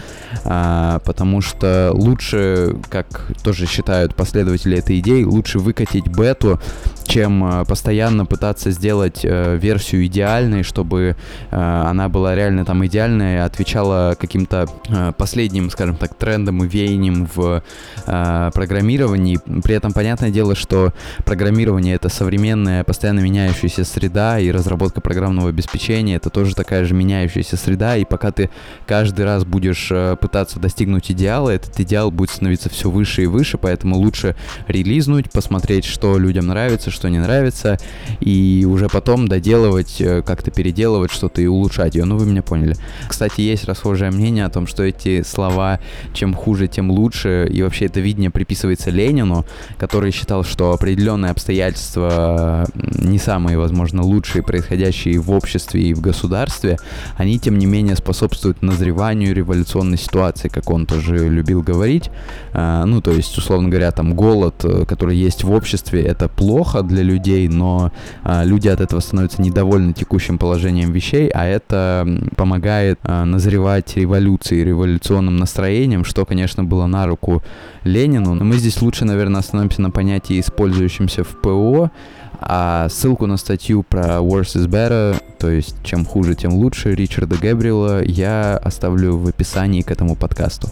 а, 0.43 0.99
потому 0.99 1.41
что 1.41 1.91
лучше, 1.93 2.75
как 2.89 3.31
тоже 3.43 3.65
считают 3.65 4.15
последователи 4.15 4.77
этой 4.77 4.99
идеи, 4.99 5.23
лучше 5.23 5.59
выкатить 5.59 6.07
бету, 6.07 6.59
чем 7.07 7.43
а, 7.43 7.65
постоянно 7.65 8.25
пытаться 8.25 8.71
сделать 8.71 9.21
э, 9.23 9.57
версию 9.57 10.05
идеальной, 10.05 10.63
чтобы 10.63 11.15
э, 11.51 11.55
она 11.55 12.09
была 12.09 12.35
реально 12.35 12.65
там 12.65 12.85
идеальная 12.85 13.45
отвечала 13.45 14.15
каким-то 14.19 14.67
э, 14.89 15.13
последним, 15.17 15.69
скажем 15.69 15.95
так, 15.95 16.13
трендам 16.15 16.63
и 16.63 16.67
веяниям 16.67 17.27
в 17.33 17.63
программировании. 18.05 19.39
При 19.63 19.75
этом 19.75 19.91
понятное 19.91 20.29
дело, 20.29 20.55
что 20.55 20.93
программирование 21.25 21.95
это 21.95 22.09
современная, 22.09 22.83
постоянно 22.83 23.19
меняющаяся 23.19 23.83
среда, 23.83 24.39
и 24.39 24.51
разработка 24.51 25.01
программного 25.01 25.49
обеспечения 25.49 26.15
это 26.15 26.29
тоже 26.29 26.55
такая 26.55 26.85
же 26.85 26.93
меняющаяся 26.93 27.57
среда, 27.57 27.97
и 27.97 28.05
пока 28.05 28.31
ты 28.31 28.49
каждый 28.85 29.25
раз 29.25 29.45
будешь 29.45 29.89
э, 29.91 30.15
пытаться 30.19 30.59
достигнуть 30.59 31.11
идеала, 31.11 31.49
этот 31.49 31.79
идеал 31.79 32.11
будет 32.11 32.31
становиться 32.31 32.69
все 32.69 32.89
выше 32.89 33.23
и 33.23 33.27
выше, 33.27 33.57
поэтому 33.57 33.97
лучше 33.97 34.35
релизнуть, 34.67 35.31
посмотреть, 35.31 35.85
что 35.85 36.17
людям 36.17 36.47
нравится, 36.47 36.91
что 36.97 37.09
не 37.09 37.19
нравится, 37.19 37.77
и 38.19 38.65
уже 38.67 38.89
потом 38.89 39.27
доделывать, 39.27 40.01
э, 40.01 40.23
как-то 40.23 40.51
переделывать 40.51 41.11
что-то 41.11 41.41
и 41.41 41.45
улучшать 41.45 41.95
ее. 41.95 42.05
Ну, 42.05 42.17
вы 42.17 42.25
меня 42.25 42.41
поняли. 42.41 42.75
Кстати, 43.07 43.41
есть 43.41 43.65
расхожее 43.65 44.11
мнение 44.11 44.45
о 44.45 44.49
том, 44.49 44.65
что 44.65 44.83
эти 44.83 45.21
слова 45.21 45.79
«чем 46.13 46.33
хуже, 46.33 46.67
тем 46.67 46.89
лучше», 46.89 47.47
и 47.49 47.61
вообще 47.61 47.85
это 47.85 47.99
видение 47.99 48.31
приписывается 48.31 48.89
Ленину, 48.89 49.45
который 49.77 50.11
считал, 50.11 50.43
что 50.43 50.73
определенные 50.73 51.31
обстоятельства 51.31 52.67
не 52.73 53.19
самые 53.19 53.57
возможно, 53.57 54.01
лучшие, 54.01 54.43
происходящие 54.43 55.19
в 55.19 55.31
обществе 55.31 55.81
и 55.81 55.93
в 55.93 56.01
государстве, 56.01 56.77
они, 57.15 57.39
тем 57.39 57.57
не 57.57 57.65
менее, 57.65 57.95
способствуют 57.95 58.61
назреванию 58.61 59.35
революционной 59.35 59.97
ситуации, 59.97 60.47
как 60.47 60.69
он 60.69 60.85
тоже 60.85 61.29
любил 61.29 61.61
говорить. 61.61 62.09
А, 62.53 62.85
ну, 62.85 63.01
то 63.01 63.11
есть, 63.11 63.37
условно 63.37 63.69
говоря, 63.69 63.91
там 63.91 64.15
голод, 64.15 64.55
э, 64.63 64.85
который 64.85 65.15
есть 65.15 65.43
в 65.43 65.51
обществе, 65.51 66.01
это 66.01 66.27
плохо 66.27 66.81
для 66.87 67.03
людей, 67.03 67.47
но 67.47 67.91
а, 68.23 68.43
люди 68.43 68.67
от 68.67 68.81
этого 68.81 68.99
становятся 68.99 69.41
недовольны 69.41 69.93
текущим 69.93 70.37
положением 70.37 70.91
вещей, 70.91 71.29
а 71.29 71.45
это 71.45 72.07
помогает 72.35 72.99
а, 73.03 73.25
назревать 73.25 73.95
революции, 73.95 74.63
революционным 74.63 75.37
настроением, 75.37 76.03
что, 76.03 76.25
конечно, 76.25 76.63
было 76.63 76.85
на 76.87 77.05
руку 77.05 77.43
Ленину. 77.83 78.33
Но 78.33 78.43
мы 78.43 78.55
здесь 78.55 78.81
лучше, 78.81 79.05
наверное, 79.05 79.39
остановимся 79.39 79.81
на 79.81 79.91
понятии, 79.91 80.39
использующемся 80.39 81.23
в 81.23 81.41
ПО, 81.41 81.91
а 82.39 82.87
ссылку 82.89 83.25
на 83.25 83.37
статью 83.37 83.83
про 83.83 84.17
Worse 84.17 84.57
is 84.57 84.67
Better, 84.67 85.21
то 85.39 85.49
есть 85.49 85.75
чем 85.83 86.05
хуже, 86.05 86.35
тем 86.35 86.53
лучше, 86.53 86.93
Ричарда 86.93 87.35
Гэбриэла, 87.35 88.03
я 88.03 88.57
оставлю 88.57 89.17
в 89.17 89.27
описании 89.27 89.81
к 89.81 89.91
этому 89.91 90.15
подкасту. 90.15 90.67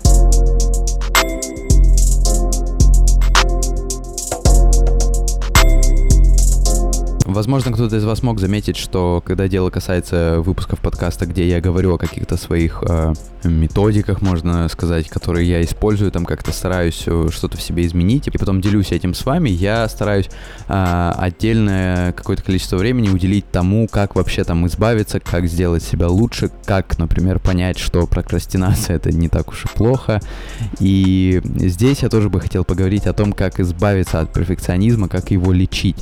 Возможно, 7.35 7.73
кто-то 7.73 7.97
из 7.97 8.05
вас 8.05 8.23
мог 8.23 8.39
заметить, 8.39 8.77
что 8.77 9.21
когда 9.25 9.49
дело 9.49 9.69
касается 9.69 10.37
выпусков 10.39 10.79
подкаста, 10.79 11.25
где 11.25 11.45
я 11.45 11.59
говорю 11.59 11.93
о 11.93 11.97
каких-то 11.97 12.37
своих 12.37 12.81
э, 12.87 13.13
методиках, 13.43 14.21
можно 14.21 14.69
сказать, 14.69 15.09
которые 15.09 15.45
я 15.45 15.61
использую, 15.61 16.13
там 16.13 16.25
как-то 16.25 16.53
стараюсь 16.53 17.03
э, 17.05 17.27
что-то 17.33 17.57
в 17.57 17.61
себе 17.61 17.85
изменить, 17.85 18.27
и 18.27 18.37
потом 18.37 18.61
делюсь 18.61 18.93
этим 18.93 19.13
с 19.13 19.25
вами, 19.25 19.49
я 19.49 19.85
стараюсь 19.89 20.29
э, 20.69 21.11
отдельное 21.17 22.13
какое-то 22.13 22.41
количество 22.41 22.77
времени 22.77 23.09
уделить 23.09 23.51
тому, 23.51 23.89
как 23.89 24.15
вообще 24.15 24.45
там 24.45 24.65
избавиться, 24.67 25.19
как 25.19 25.47
сделать 25.47 25.83
себя 25.83 26.07
лучше, 26.07 26.49
как, 26.63 26.97
например, 26.99 27.39
понять, 27.39 27.77
что 27.77 28.07
прокрастинация 28.07 28.95
это 28.95 29.11
не 29.11 29.27
так 29.27 29.49
уж 29.49 29.65
и 29.65 29.67
плохо. 29.67 30.21
И 30.79 31.41
здесь 31.57 31.99
я 31.99 32.07
тоже 32.07 32.29
бы 32.29 32.39
хотел 32.39 32.63
поговорить 32.63 33.07
о 33.07 33.13
том, 33.13 33.33
как 33.33 33.59
избавиться 33.59 34.21
от 34.21 34.31
перфекционизма, 34.31 35.09
как 35.09 35.31
его 35.31 35.51
лечить. 35.51 36.01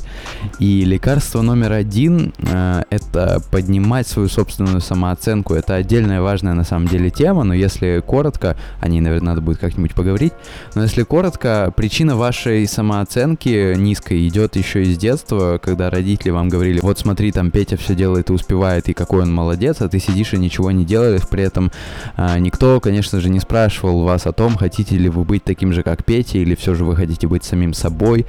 И 0.60 0.84
лекарство 0.84 1.23
Лекарство 1.24 1.40
номер 1.40 1.72
один 1.72 2.34
э, 2.38 2.82
это 2.90 3.40
поднимать 3.50 4.06
свою 4.06 4.28
собственную 4.28 4.82
самооценку. 4.82 5.54
Это 5.54 5.74
отдельная 5.74 6.20
важная 6.20 6.52
на 6.52 6.64
самом 6.64 6.86
деле 6.86 7.08
тема, 7.08 7.44
но 7.44 7.54
если 7.54 8.02
коротко, 8.06 8.58
о 8.78 8.88
ней, 8.88 9.00
наверное, 9.00 9.28
надо 9.28 9.40
будет 9.40 9.56
как-нибудь 9.56 9.94
поговорить, 9.94 10.34
но 10.74 10.82
если 10.82 11.02
коротко, 11.02 11.72
причина 11.74 12.14
вашей 12.14 12.66
самооценки 12.66 13.74
низкой 13.74 14.28
идет 14.28 14.56
еще 14.56 14.82
из 14.82 14.98
детства, 14.98 15.58
когда 15.62 15.88
родители 15.88 16.28
вам 16.28 16.50
говорили, 16.50 16.80
вот 16.80 16.98
смотри, 16.98 17.32
там 17.32 17.50
Петя 17.50 17.78
все 17.78 17.94
делает 17.94 18.28
и 18.28 18.32
успевает, 18.34 18.90
и 18.90 18.92
какой 18.92 19.22
он 19.22 19.32
молодец, 19.32 19.80
а 19.80 19.88
ты 19.88 20.00
сидишь 20.00 20.34
и 20.34 20.38
ничего 20.38 20.72
не 20.72 20.84
делаешь, 20.84 21.26
при 21.26 21.42
этом 21.42 21.72
э, 22.18 22.38
никто, 22.38 22.80
конечно 22.80 23.22
же, 23.22 23.30
не 23.30 23.40
спрашивал 23.40 24.02
вас 24.02 24.26
о 24.26 24.32
том, 24.32 24.56
хотите 24.56 24.98
ли 24.98 25.08
вы 25.08 25.24
быть 25.24 25.42
таким 25.42 25.72
же, 25.72 25.82
как 25.82 26.04
Петя, 26.04 26.36
или 26.36 26.54
все 26.54 26.74
же 26.74 26.84
вы 26.84 26.94
хотите 26.94 27.26
быть 27.26 27.44
самим 27.44 27.72
собой, 27.72 28.26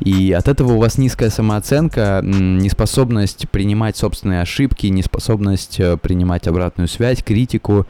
и 0.00 0.32
от 0.32 0.48
этого 0.48 0.72
у 0.72 0.78
вас 0.78 0.96
низкая 0.96 1.28
самооценка, 1.28 2.22
неспособность 2.38 3.48
принимать 3.50 3.96
собственные 3.96 4.42
ошибки, 4.42 4.86
неспособность 4.86 5.80
э, 5.80 5.96
принимать 5.96 6.46
обратную 6.46 6.88
связь, 6.88 7.22
критику, 7.22 7.86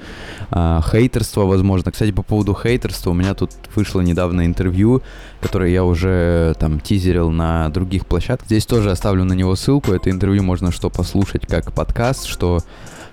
э, 0.50 0.80
хейтерство, 0.90 1.42
возможно. 1.42 1.92
Кстати, 1.92 2.10
по 2.10 2.22
поводу 2.22 2.54
хейтерства, 2.54 3.10
у 3.10 3.14
меня 3.14 3.34
тут 3.34 3.52
вышло 3.74 4.00
недавно 4.00 4.46
интервью, 4.46 5.02
которое 5.40 5.70
я 5.70 5.84
уже 5.84 6.54
там 6.58 6.80
тизерил 6.80 7.30
на 7.30 7.68
других 7.68 8.06
площадках. 8.06 8.46
Здесь 8.46 8.66
тоже 8.66 8.90
оставлю 8.90 9.24
на 9.24 9.34
него 9.34 9.54
ссылку. 9.56 9.92
Это 9.92 10.10
интервью 10.10 10.42
можно 10.42 10.72
что 10.72 10.90
послушать 10.90 11.46
как 11.46 11.72
подкаст, 11.72 12.26
что 12.26 12.60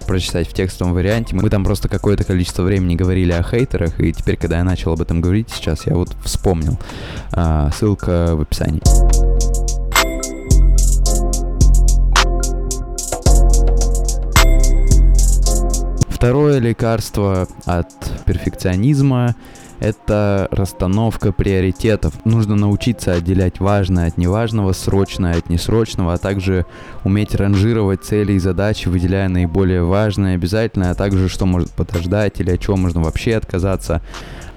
прочитать 0.06 0.48
в 0.48 0.54
текстовом 0.54 0.94
варианте. 0.94 1.36
Мы 1.36 1.50
там 1.50 1.64
просто 1.64 1.90
какое-то 1.90 2.24
количество 2.24 2.64
времени 2.64 2.96
говорили 2.96 3.32
о 3.32 3.44
хейтерах, 3.44 4.00
и 4.00 4.14
теперь, 4.14 4.38
когда 4.38 4.58
я 4.58 4.64
начал 4.64 4.94
об 4.94 5.02
этом 5.02 5.22
говорить 5.22 5.50
сейчас, 5.50 5.86
я 5.86 5.96
вот 5.96 6.16
вспомнил. 6.24 6.78
А, 7.32 7.72
ссылка 7.72 8.36
в 8.36 8.42
описании. 8.42 9.55
Второе 16.16 16.60
лекарство 16.60 17.46
от 17.66 17.90
перфекционизма– 18.26 19.36
это 19.82 20.48
расстановка 20.50 21.34
приоритетов. 21.34 22.14
Нужно 22.24 22.56
научиться 22.56 23.12
отделять 23.12 23.60
важное 23.60 24.08
от 24.08 24.18
неважного, 24.18 24.72
срочное 24.72 25.38
от 25.38 25.50
несрочного, 25.50 26.14
а 26.14 26.18
также 26.18 26.66
уметь 27.04 27.36
ранжировать 27.36 28.06
цели 28.06 28.32
и 28.32 28.40
задачи, 28.40 28.88
выделяя 28.88 29.28
наиболее 29.28 29.84
важное, 29.84 30.36
обязательное, 30.36 30.92
а 30.92 30.96
также 30.96 31.28
что 31.28 31.46
может 31.46 31.72
подождать 31.72 32.40
или 32.40 32.52
от 32.52 32.62
чего 32.62 32.78
можно 32.78 33.02
вообще 33.02 33.36
отказаться. 33.36 34.02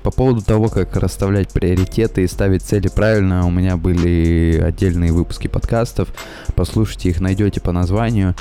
По 0.03 0.11
поводу 0.11 0.43
того, 0.43 0.69
как 0.69 0.97
расставлять 0.97 1.53
приоритеты 1.53 2.23
и 2.23 2.29
ставить 2.29 2.63
цели 2.63 2.89
правильно, 2.89 3.47
у 3.47 3.51
меня 3.51 3.77
были 3.77 4.61
отдельные 4.65 5.13
выпуски 5.13 5.49
подкастов. 5.49 6.09
Послушайте 6.55 7.11
их, 7.11 7.21
найдете 7.21 7.61
по 7.61 7.73
названию. 7.73 8.35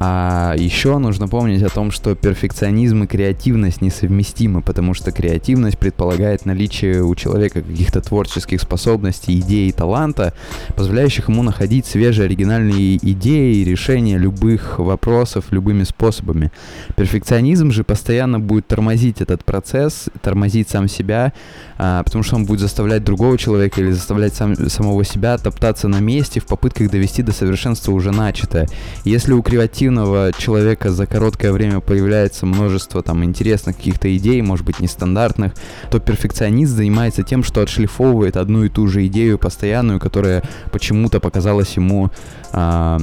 А 0.00 0.54
еще 0.56 0.98
нужно 0.98 1.26
помнить 1.26 1.62
о 1.62 1.70
том, 1.70 1.90
что 1.90 2.14
перфекционизм 2.14 3.02
и 3.02 3.06
креативность 3.06 3.80
несовместимы, 3.80 4.62
потому 4.62 4.94
что 4.94 5.10
креативность 5.10 5.78
предполагает 5.78 6.46
наличие 6.46 7.02
у 7.02 7.14
человека 7.16 7.62
каких-то 7.62 8.00
творческих 8.00 8.60
способностей, 8.60 9.38
идей 9.40 9.68
и 9.68 9.72
таланта, 9.72 10.34
позволяющих 10.76 11.28
ему 11.28 11.42
находить 11.42 11.86
свежие 11.86 12.26
оригинальные 12.26 12.96
идеи 12.96 13.56
и 13.56 13.64
решения 13.64 14.18
любых 14.18 14.78
вопросов 14.78 15.46
любыми 15.50 15.82
способами. 15.82 16.52
Перфекционизм 16.94 17.72
же 17.72 17.82
постоянно 17.82 18.38
будет 18.38 18.68
тормозить 18.68 19.20
этот 19.20 19.44
процесс, 19.44 20.08
тормозить 20.22 20.68
сам 20.68 20.86
себя, 20.86 20.97
а, 21.76 22.02
потому 22.02 22.24
что 22.24 22.36
он 22.36 22.44
будет 22.44 22.60
заставлять 22.60 23.04
другого 23.04 23.38
человека 23.38 23.80
или 23.80 23.90
заставлять 23.90 24.34
сам, 24.34 24.68
самого 24.68 25.04
себя 25.04 25.38
топтаться 25.38 25.88
на 25.88 26.00
месте 26.00 26.40
в 26.40 26.46
попытках 26.46 26.90
довести 26.90 27.22
до 27.22 27.32
совершенства 27.32 27.92
уже 27.92 28.10
начатое. 28.10 28.68
Если 29.04 29.32
у 29.32 29.42
креативного 29.42 30.32
человека 30.36 30.90
за 30.90 31.06
короткое 31.06 31.52
время 31.52 31.80
появляется 31.80 32.46
множество 32.46 33.02
там 33.02 33.24
интересных 33.24 33.76
каких-то 33.76 34.14
идей, 34.16 34.40
может 34.42 34.64
быть 34.64 34.80
нестандартных, 34.80 35.54
то 35.90 36.00
перфекционист 36.00 36.72
занимается 36.72 37.22
тем, 37.22 37.42
что 37.42 37.62
отшлифовывает 37.62 38.36
одну 38.36 38.64
и 38.64 38.68
ту 38.68 38.86
же 38.86 39.06
идею 39.06 39.38
постоянную, 39.38 40.00
которая 40.00 40.42
почему-то 40.72 41.20
показалась 41.20 41.76
ему 41.76 42.10
а, 42.52 42.98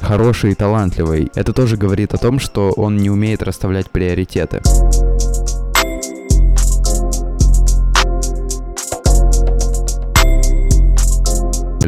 хорошей 0.00 0.52
и 0.52 0.54
талантливой. 0.54 1.30
Это 1.34 1.52
тоже 1.52 1.76
говорит 1.76 2.14
о 2.14 2.18
том, 2.18 2.38
что 2.38 2.70
он 2.72 2.96
не 2.96 3.10
умеет 3.10 3.42
расставлять 3.42 3.90
приоритеты. 3.90 4.60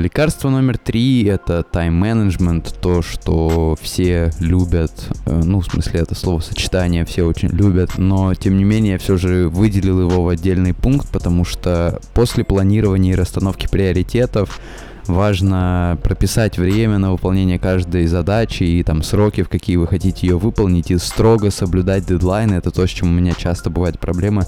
Лекарство 0.02 0.50
номер 0.50 0.78
три— 0.78 1.22
это 1.26 1.62
тайм-менеджмент, 1.62 2.74
то, 2.80 3.02
что 3.02 3.76
все 3.80 4.32
любят, 4.40 4.90
э, 5.26 5.42
ну, 5.44 5.60
в 5.60 5.64
смысле, 5.64 6.00
это 6.00 6.16
словосочетание 6.16 7.04
все 7.04 7.22
очень 7.22 7.50
любят, 7.50 7.98
но, 7.98 8.34
тем 8.34 8.56
не 8.56 8.64
менее, 8.64 8.94
я 8.94 8.98
все 8.98 9.16
же 9.16 9.48
выделил 9.48 10.00
его 10.00 10.24
в 10.24 10.28
отдельный 10.28 10.74
пункт, 10.74 11.06
потому 11.12 11.44
что 11.44 12.00
после 12.14 12.42
планирования 12.42 13.12
и 13.12 13.14
расстановки 13.14 13.68
приоритетов 13.70 14.58
важно 15.06 15.98
прописать 16.02 16.58
время 16.58 16.98
на 16.98 17.12
выполнение 17.12 17.58
каждой 17.58 18.06
задачи 18.06 18.62
и 18.62 18.82
там 18.82 19.02
сроки, 19.02 19.42
в 19.42 19.48
какие 19.48 19.76
вы 19.76 19.86
хотите 19.86 20.26
ее 20.26 20.38
выполнить, 20.38 20.90
и 20.90 20.98
строго 20.98 21.50
соблюдать 21.50 22.06
дедлайны. 22.06 22.54
Это 22.54 22.70
то, 22.70 22.86
с 22.86 22.90
чем 22.90 23.08
у 23.08 23.12
меня 23.12 23.32
часто 23.32 23.70
бывают 23.70 23.98
проблемы. 23.98 24.44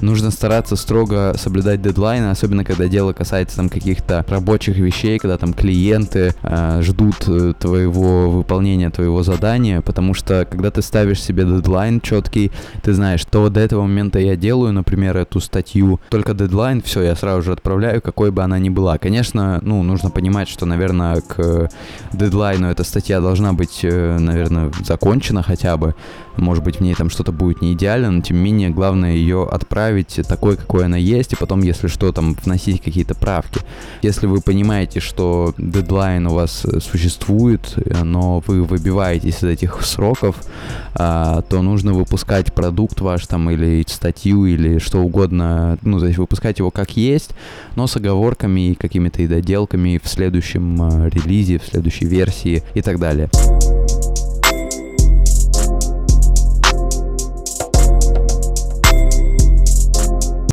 Нужно 0.00 0.30
стараться 0.30 0.76
строго 0.76 1.34
соблюдать 1.36 1.80
дедлайны, 1.80 2.30
особенно 2.30 2.64
когда 2.64 2.88
дело 2.88 3.12
касается 3.12 3.56
там 3.56 3.68
каких-то 3.68 4.24
рабочих 4.28 4.76
вещей, 4.76 5.18
когда 5.18 5.38
там 5.38 5.54
клиенты 5.54 6.34
э, 6.42 6.80
ждут 6.82 7.28
э, 7.28 7.54
твоего 7.58 8.30
выполнения 8.30 8.90
твоего 8.90 9.22
задания, 9.22 9.80
потому 9.80 10.14
что 10.14 10.46
когда 10.50 10.70
ты 10.70 10.82
ставишь 10.82 11.22
себе 11.22 11.44
дедлайн 11.44 12.00
четкий, 12.00 12.50
ты 12.82 12.92
знаешь, 12.92 13.20
что 13.20 13.48
до 13.48 13.60
этого 13.60 13.82
момента 13.82 14.18
я 14.18 14.36
делаю, 14.36 14.72
например, 14.72 15.16
эту 15.16 15.40
статью, 15.40 16.00
только 16.10 16.34
дедлайн, 16.34 16.82
все, 16.82 17.02
я 17.02 17.14
сразу 17.14 17.42
же 17.42 17.52
отправляю, 17.52 18.02
какой 18.02 18.30
бы 18.30 18.42
она 18.42 18.58
ни 18.58 18.70
была. 18.70 18.98
Конечно, 18.98 19.60
ну, 19.62 19.82
нужно 19.92 20.10
понимать, 20.10 20.48
что, 20.48 20.66
наверное, 20.66 21.20
к 21.20 21.68
дедлайну 22.12 22.68
эта 22.68 22.84
статья 22.84 23.20
должна 23.20 23.52
быть, 23.52 23.80
э, 23.82 24.18
наверное, 24.18 24.72
закончена 24.84 25.42
хотя 25.42 25.76
бы. 25.76 25.94
Может 26.36 26.64
быть, 26.64 26.76
в 26.76 26.80
ней 26.80 26.94
там 26.94 27.10
что-то 27.10 27.30
будет 27.30 27.60
не 27.60 27.74
идеально, 27.74 28.10
но 28.10 28.22
тем 28.22 28.38
не 28.38 28.42
менее, 28.42 28.70
главное 28.70 29.12
ее 29.12 29.46
отправить 29.50 30.20
такой, 30.26 30.56
какой 30.56 30.86
она 30.86 30.96
есть, 30.96 31.34
и 31.34 31.36
потом, 31.36 31.62
если 31.62 31.88
что, 31.88 32.10
там 32.12 32.34
вносить 32.42 32.82
какие-то 32.82 33.14
правки. 33.14 33.60
Если 34.00 34.26
вы 34.26 34.40
понимаете, 34.40 35.00
что 35.00 35.54
дедлайн 35.58 36.26
у 36.26 36.34
вас 36.34 36.66
существует, 36.80 37.74
но 38.02 38.42
вы 38.46 38.64
выбиваетесь 38.64 39.38
из 39.38 39.44
этих 39.44 39.82
сроков, 39.82 40.36
а, 40.94 41.42
то 41.42 41.62
нужно 41.62 41.92
выпускать 41.92 42.52
продукт 42.52 43.00
ваш 43.00 43.26
там 43.26 43.50
или 43.50 43.84
статью 43.86 44.46
или 44.46 44.78
что 44.78 45.00
угодно, 45.00 45.78
ну, 45.82 45.98
то 45.98 46.06
есть 46.06 46.18
выпускать 46.18 46.58
его 46.58 46.70
как 46.70 46.96
есть, 46.96 47.30
но 47.76 47.86
с 47.86 47.96
оговорками 47.96 48.70
и 48.70 48.74
какими-то 48.74 49.26
доделками 49.26 49.81
в 50.02 50.08
следующем 50.08 50.80
э, 50.82 51.10
релизе, 51.10 51.58
в 51.58 51.64
следующей 51.64 52.06
версии 52.06 52.62
и 52.74 52.82
так 52.82 52.98
далее. 52.98 53.28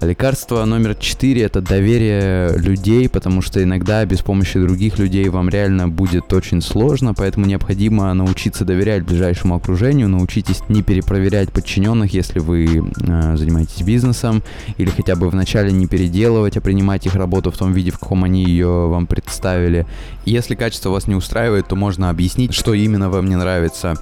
Лекарство 0.01 0.63
номер 0.63 0.95
четыре– 0.95 1.41
это 1.43 1.59
доверие 1.59 2.57
людей, 2.57 3.09
потому 3.09 3.41
что 3.41 3.62
иногда 3.62 4.05
без 4.05 4.21
помощи 4.21 4.57
других 4.57 4.97
людей 4.97 5.27
вам 5.27 5.49
реально 5.49 5.89
будет 5.89 6.31
очень 6.31 6.62
сложно, 6.62 7.13
поэтому 7.13 7.45
необходимо 7.45 8.13
научиться 8.13 8.63
доверять 8.63 9.03
ближайшему 9.03 9.55
окружению, 9.55 10.07
научитесь 10.07 10.62
не 10.69 10.83
перепроверять 10.83 11.51
подчиненных, 11.51 12.13
если 12.13 12.39
вы 12.39 12.65
э, 12.65 13.35
занимаетесь 13.35 13.81
бизнесом, 13.81 14.41
или 14.77 14.89
хотя 14.89 15.17
бы 15.17 15.29
вначале 15.29 15.73
не 15.73 15.85
переделывать, 15.85 16.55
а 16.55 16.62
принимать 16.62 17.05
их 17.05 17.15
работу 17.15 17.51
в 17.51 17.57
том 17.57 17.73
виде, 17.73 17.91
в 17.91 17.99
каком 17.99 18.23
они 18.23 18.45
ее 18.45 18.88
вам 18.88 19.05
представили. 19.05 19.85
Если 20.23 20.55
качество 20.55 20.91
вас 20.91 21.07
не 21.07 21.15
устраивает, 21.15 21.67
то 21.67 21.75
можно 21.75 22.09
объяснить, 22.09 22.53
что 22.53 22.73
именно 22.73 23.09
вам 23.09 23.27
не 23.27 23.35
нравится. 23.35 24.01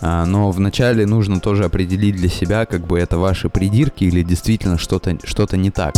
А, 0.00 0.24
но 0.24 0.50
вначале 0.50 1.06
нужно 1.06 1.40
тоже 1.40 1.64
определить 1.64 2.16
для 2.16 2.28
себя, 2.28 2.66
как 2.66 2.86
бы 2.86 2.98
это 2.98 3.18
ваши 3.18 3.48
придирки 3.48 4.04
или 4.04 4.22
действительно 4.22 4.78
что-то 4.78 5.16
что 5.24 5.46
не 5.56 5.70
так. 5.70 5.94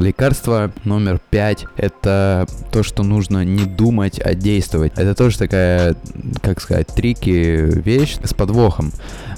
Лекарство 0.00 0.70
номер 0.84 1.20
пять– 1.30 1.64
это 1.76 2.46
то, 2.72 2.82
что 2.82 3.02
нужно 3.02 3.44
не 3.44 3.64
думать, 3.64 4.20
а 4.20 4.34
действовать. 4.34 4.92
Это 4.96 5.14
тоже 5.14 5.38
такая, 5.38 5.96
как 6.42 6.60
сказать, 6.60 6.88
трики 6.88 7.30
вещь 7.30 8.18
с 8.22 8.34
подвохом. 8.34 8.92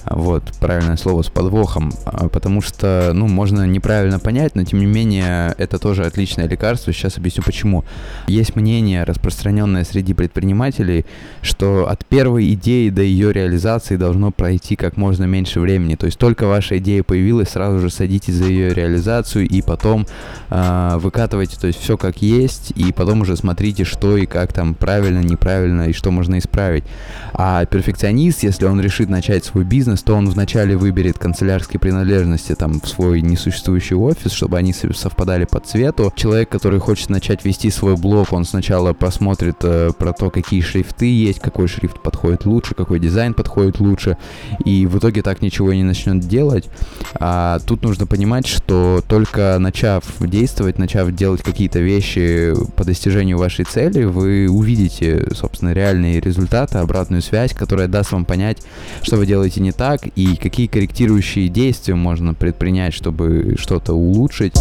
Вот, 0.06 0.42
правильное 0.60 0.96
слово, 0.96 1.22
с 1.22 1.28
подвохом. 1.28 1.92
А, 2.04 2.28
потому 2.28 2.62
что, 2.62 3.12
ну, 3.14 3.28
можно 3.28 3.66
неправильно 3.66 4.18
понять, 4.18 4.54
но 4.54 4.64
тем 4.64 4.80
не 4.80 4.86
менее, 4.86 5.54
это 5.58 5.78
тоже 5.78 6.04
отличное 6.04 6.48
лекарство. 6.48 6.92
Сейчас 6.92 7.18
объясню 7.18 7.42
почему. 7.44 7.84
Есть 8.26 8.56
мнение, 8.56 9.04
распространенное 9.04 9.84
среди 9.84 10.14
предпринимателей, 10.14 11.04
что 11.42 11.88
от 11.88 12.04
первой 12.06 12.52
идеи 12.54 12.88
до 12.88 13.02
ее 13.02 13.32
реализации 13.32 13.96
должно 13.96 14.30
пройти 14.30 14.74
как 14.74 14.96
можно 14.96 15.24
меньше 15.24 15.60
времени. 15.60 15.96
То 15.96 16.06
есть 16.06 16.18
только 16.18 16.46
ваша 16.46 16.78
идея 16.78 17.02
появилась, 17.02 17.50
сразу 17.50 17.78
же 17.80 17.90
садитесь 17.90 18.34
за 18.34 18.46
ее 18.46 18.74
реализацию 18.74 19.46
и 19.46 19.62
потом 19.62 20.06
э, 20.50 20.98
выкатывайте, 20.98 21.58
то 21.58 21.66
есть 21.66 21.80
все 21.80 21.96
как 21.96 22.22
есть, 22.22 22.72
и 22.76 22.92
потом 22.92 23.22
уже 23.22 23.36
смотрите, 23.36 23.84
что 23.84 24.16
и 24.16 24.26
как 24.26 24.52
там 24.52 24.74
правильно, 24.74 25.20
неправильно, 25.20 25.88
и 25.88 25.92
что 25.92 26.10
можно 26.10 26.38
исправить. 26.38 26.84
А 27.32 27.64
перфекционист, 27.64 28.42
если 28.42 28.66
он 28.66 28.80
решит 28.80 29.08
начать 29.08 29.44
свой 29.44 29.64
бизнес, 29.64 30.02
то 30.02 30.14
он 30.14 30.28
вначале 30.28 30.76
выберет 30.76 31.18
канцелярские 31.18 31.80
принадлежности 31.80 32.54
там 32.54 32.80
в 32.80 32.88
свой 32.88 33.20
несуществующий 33.22 33.96
офис, 33.96 34.32
чтобы 34.32 34.58
они 34.58 34.72
совпадали 34.72 35.44
по 35.44 35.60
цвету. 35.60 36.12
Человек, 36.16 36.48
который 36.48 36.80
хочет 36.80 37.08
начать 37.10 37.44
вести 37.44 37.70
свой 37.70 37.96
блог, 37.96 38.32
он 38.32 38.44
сначала 38.44 38.92
посмотрит 38.92 39.56
э, 39.62 39.90
про 39.96 40.12
то, 40.12 40.30
какие 40.30 40.60
шрифты 40.60 41.06
есть, 41.06 41.40
какой 41.40 41.68
шрифт 41.68 42.00
подходит 42.02 42.44
лучше, 42.44 42.74
какой 42.74 42.98
дизайн 42.98 43.34
подходит 43.34 43.80
лучше, 43.80 44.16
и 44.64 44.86
в 44.86 44.98
итоге 44.98 45.22
так 45.22 45.42
ничего 45.42 45.72
не 45.72 45.84
начнет 45.84 46.20
делать. 46.20 46.68
А 47.14 47.58
тут 47.60 47.82
нужно 47.82 48.06
понимать, 48.06 48.46
что 48.46 49.02
только 49.08 49.56
начав 49.58 50.04
действовать, 50.20 50.39
начав 50.78 51.14
делать 51.14 51.42
какие-то 51.42 51.80
вещи 51.80 52.54
по 52.76 52.84
достижению 52.84 53.38
вашей 53.38 53.64
цели, 53.64 54.04
вы 54.04 54.48
увидите, 54.48 55.28
собственно, 55.34 55.72
реальные 55.72 56.20
результаты, 56.20 56.78
обратную 56.78 57.22
связь, 57.22 57.52
которая 57.52 57.88
даст 57.88 58.12
вам 58.12 58.24
понять, 58.24 58.58
что 59.02 59.16
вы 59.16 59.26
делаете 59.26 59.60
не 59.60 59.72
так 59.72 60.06
и 60.16 60.36
какие 60.36 60.66
корректирующие 60.66 61.48
действия 61.48 61.94
можно 61.94 62.32
предпринять, 62.34 62.94
чтобы 62.94 63.56
что-то 63.58 63.92
улучшить. 63.92 64.54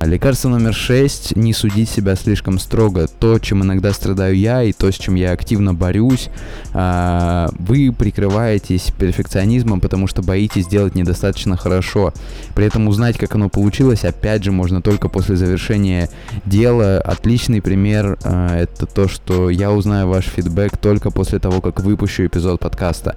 Лекарство 0.00 0.48
номер 0.48 0.72
шесть– 0.72 1.36
не 1.36 1.52
судить 1.52 1.90
себя 1.90 2.16
слишком 2.16 2.58
строго. 2.58 3.06
То, 3.06 3.38
чем 3.38 3.62
иногда 3.62 3.92
страдаю 3.92 4.34
я, 4.34 4.62
и 4.62 4.72
то, 4.72 4.90
с 4.90 4.94
чем 4.94 5.14
я 5.14 5.32
активно 5.32 5.74
борюсь, 5.74 6.30
а, 6.72 7.50
вы 7.58 7.92
прикрываетесь 7.92 8.92
перфекционизмом, 8.98 9.78
потому 9.78 10.06
что 10.06 10.22
боитесь 10.22 10.66
делать 10.66 10.94
недостаточно 10.94 11.58
хорошо. 11.58 12.14
При 12.54 12.64
этом 12.64 12.88
узнать, 12.88 13.18
как 13.18 13.34
оно 13.34 13.50
получилось, 13.50 14.06
опять 14.06 14.42
же, 14.42 14.52
можно 14.52 14.80
только 14.80 15.10
после 15.10 15.36
завершения 15.36 16.08
дела. 16.46 16.98
Отличный 17.02 17.60
пример 17.60 18.18
а,– 18.24 18.56
это 18.58 18.86
то, 18.86 19.06
что 19.06 19.50
я 19.50 19.70
узнаю 19.70 20.08
ваш 20.08 20.24
фидбэк 20.24 20.78
только 20.78 21.10
после 21.10 21.38
того, 21.40 21.60
как 21.60 21.80
выпущу 21.80 22.24
эпизод 22.24 22.58
подкаста. 22.58 23.16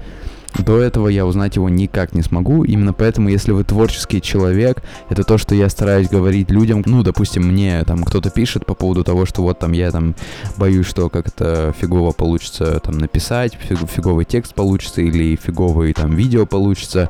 До 0.59 0.79
этого 0.79 1.07
я 1.07 1.25
узнать 1.25 1.55
его 1.55 1.67
никак 1.67 2.13
не 2.13 2.21
смогу. 2.21 2.63
Именно 2.63 2.93
поэтому, 2.93 3.29
если 3.29 3.51
вы 3.51 3.63
творческий 3.63 4.21
человек, 4.21 4.83
это 5.09 5.23
то, 5.23 5.37
что 5.37 5.55
я 5.55 5.67
стараюсь 5.69 6.09
говорить 6.09 6.51
людям. 6.51 6.83
Ну, 6.85 7.03
допустим, 7.03 7.47
мне 7.47 7.83
там 7.85 8.03
кто-то 8.03 8.29
пишет 8.29 8.65
по 8.65 8.75
поводу 8.75 9.03
того, 9.03 9.25
что 9.25 9.41
вот 9.41 9.59
там 9.59 9.71
я 9.71 9.91
там 9.91 10.15
боюсь, 10.57 10.85
что 10.85 11.09
как-то 11.09 11.73
фигово 11.79 12.11
получится 12.11 12.79
там 12.79 12.97
написать, 12.97 13.57
фиговый 13.59 14.25
текст 14.25 14.53
получится 14.53 15.01
или 15.01 15.35
фиговый 15.35 15.93
там 15.93 16.15
видео 16.15 16.45
получится. 16.45 17.09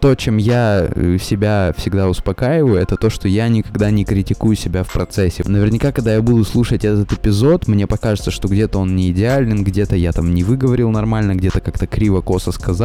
То, 0.00 0.14
чем 0.14 0.36
я 0.36 0.88
э, 0.88 1.18
себя 1.20 1.74
всегда 1.76 2.08
успокаиваю, 2.08 2.76
это 2.76 2.96
то, 2.96 3.10
что 3.10 3.28
я 3.28 3.48
никогда 3.48 3.90
не 3.90 4.04
критикую 4.04 4.56
себя 4.56 4.84
в 4.84 4.92
процессе. 4.92 5.42
Наверняка, 5.46 5.90
когда 5.90 6.14
я 6.14 6.22
буду 6.22 6.44
слушать 6.44 6.84
этот 6.84 7.12
эпизод, 7.12 7.66
мне 7.66 7.86
покажется, 7.86 8.30
что 8.30 8.48
где-то 8.48 8.78
он 8.78 8.94
не 8.94 9.10
идеален, 9.10 9.64
где-то 9.64 9.96
я 9.96 10.12
там 10.12 10.32
не 10.34 10.44
выговорил 10.44 10.90
нормально, 10.90 11.34
где-то 11.34 11.60
как-то 11.60 11.86
криво-косо 11.86 12.52
сказал, 12.52 12.75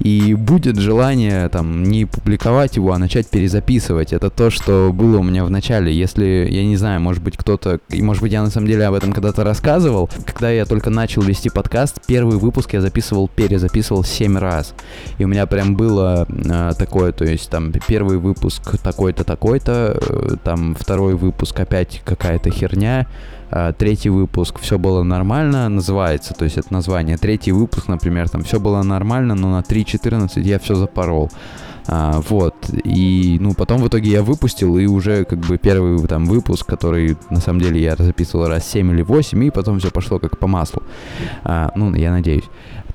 и 0.00 0.34
будет 0.34 0.76
желание 0.78 1.48
там 1.48 1.82
не 1.82 2.04
публиковать 2.04 2.76
его, 2.76 2.92
а 2.92 2.98
начать 2.98 3.28
перезаписывать. 3.28 4.12
Это 4.12 4.30
то, 4.30 4.50
что 4.50 4.90
было 4.92 5.18
у 5.18 5.22
меня 5.22 5.44
в 5.44 5.50
начале. 5.50 5.92
Если, 5.92 6.48
я 6.50 6.64
не 6.64 6.76
знаю, 6.76 7.00
может 7.00 7.22
быть 7.22 7.36
кто-то, 7.36 7.80
и 7.88 8.02
может 8.02 8.22
быть 8.22 8.32
я 8.32 8.42
на 8.42 8.50
самом 8.50 8.66
деле 8.66 8.86
об 8.86 8.94
этом 8.94 9.12
когда-то 9.12 9.44
рассказывал, 9.44 10.08
когда 10.24 10.50
я 10.50 10.64
только 10.64 10.90
начал 10.90 11.22
вести 11.22 11.50
подкаст, 11.50 12.00
первый 12.06 12.38
выпуск 12.38 12.72
я 12.72 12.80
записывал, 12.80 13.28
перезаписывал 13.28 14.04
7 14.04 14.38
раз. 14.38 14.74
И 15.18 15.24
у 15.24 15.28
меня 15.28 15.46
прям 15.46 15.76
было 15.76 16.26
э, 16.28 16.72
такое, 16.78 17.12
то 17.12 17.24
есть 17.24 17.50
там 17.50 17.72
первый 17.86 18.18
выпуск 18.18 18.78
такой-то, 18.82 19.24
такой-то, 19.24 19.98
э, 20.00 20.36
там 20.42 20.74
второй 20.74 21.14
выпуск 21.14 21.58
опять 21.58 22.02
какая-то 22.04 22.50
херня, 22.50 23.06
третий 23.78 24.10
выпуск 24.10 24.58
все 24.60 24.78
было 24.78 25.02
нормально, 25.02 25.68
называется, 25.68 26.34
то 26.34 26.44
есть 26.44 26.58
это 26.58 26.72
название. 26.72 27.16
Третий 27.16 27.52
выпуск, 27.52 27.88
например, 27.88 28.28
там 28.28 28.42
все 28.42 28.60
было 28.60 28.82
нормально, 28.82 29.34
но 29.34 29.50
на 29.50 29.60
3.14 29.60 30.40
я 30.42 30.58
все 30.58 30.74
запорол. 30.74 31.30
А, 31.88 32.20
вот, 32.28 32.54
и, 32.84 33.38
ну, 33.40 33.54
потом 33.54 33.80
в 33.80 33.88
итоге 33.88 34.10
я 34.10 34.22
выпустил, 34.22 34.76
и 34.76 34.86
уже, 34.86 35.24
как 35.24 35.38
бы, 35.40 35.56
первый 35.56 36.04
там 36.08 36.26
выпуск, 36.26 36.66
который, 36.66 37.16
на 37.30 37.40
самом 37.40 37.60
деле, 37.60 37.80
я 37.80 37.94
записывал 37.96 38.48
раз 38.48 38.68
7 38.68 38.90
или 38.90 39.02
8, 39.02 39.44
и 39.44 39.50
потом 39.50 39.78
все 39.78 39.90
пошло 39.90 40.18
как 40.18 40.38
по 40.38 40.48
маслу. 40.48 40.82
А, 41.44 41.70
ну, 41.76 41.94
я 41.94 42.10
надеюсь. 42.10 42.44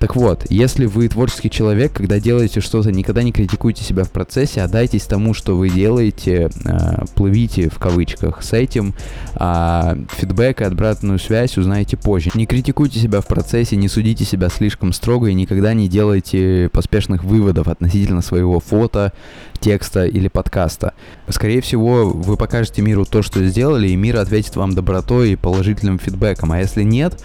Так 0.02 0.16
вот, 0.16 0.48
если 0.50 0.88
вы 0.88 1.08
творческий 1.10 1.52
человек, 1.52 1.94
когда 1.94 2.20
делаете 2.20 2.60
что-то, 2.60 2.92
никогда 2.92 3.22
не 3.22 3.32
критикуйте 3.32 3.84
себя 3.84 4.04
в 4.04 4.10
процессе, 4.10 4.64
отдайтесь 4.64 5.04
тому, 5.04 5.36
что 5.36 5.56
вы 5.56 5.70
делаете, 5.70 6.50
э, 6.66 7.06
плывите 7.14 7.70
в 7.70 7.78
кавычках 7.78 8.42
с 8.42 8.52
этим, 8.54 8.96
а 9.36 9.96
фидбэк 10.18 10.62
и 10.62 10.64
обратную 10.64 11.20
связь 11.20 11.56
узнаете 11.56 11.98
позже. 11.98 12.32
Не 12.34 12.48
критикуйте 12.48 13.00
себя 13.00 13.22
в 13.22 13.28
процессе, 13.28 13.76
не 13.76 13.88
судите 13.88 14.26
себя 14.26 14.50
слишком 14.50 14.92
строго 14.92 15.28
и 15.28 15.36
никогда 15.36 15.76
не 15.76 15.88
делайте 15.88 16.72
поспешных 16.74 17.24
выводов 17.24 17.68
относительно 17.68 18.24
своего 18.24 18.60
фото, 18.60 19.14
текста 19.60 20.08
или 20.08 20.30
подкаста. 20.30 20.94
Скорее 21.30 21.62
всего, 21.62 22.10
вы 22.10 22.38
покажете 22.38 22.82
миру 22.82 23.06
то, 23.06 23.22
что 23.22 23.46
сделали, 23.46 23.90
и 23.90 23.96
мир 23.96 24.18
ответит 24.18 24.56
вам 24.56 24.74
добротой 24.74 25.34
и 25.34 25.36
положительным 25.36 26.00
фидбэком. 26.00 26.52
А 26.54 26.60
если 26.60 26.82
нет, 26.82 27.22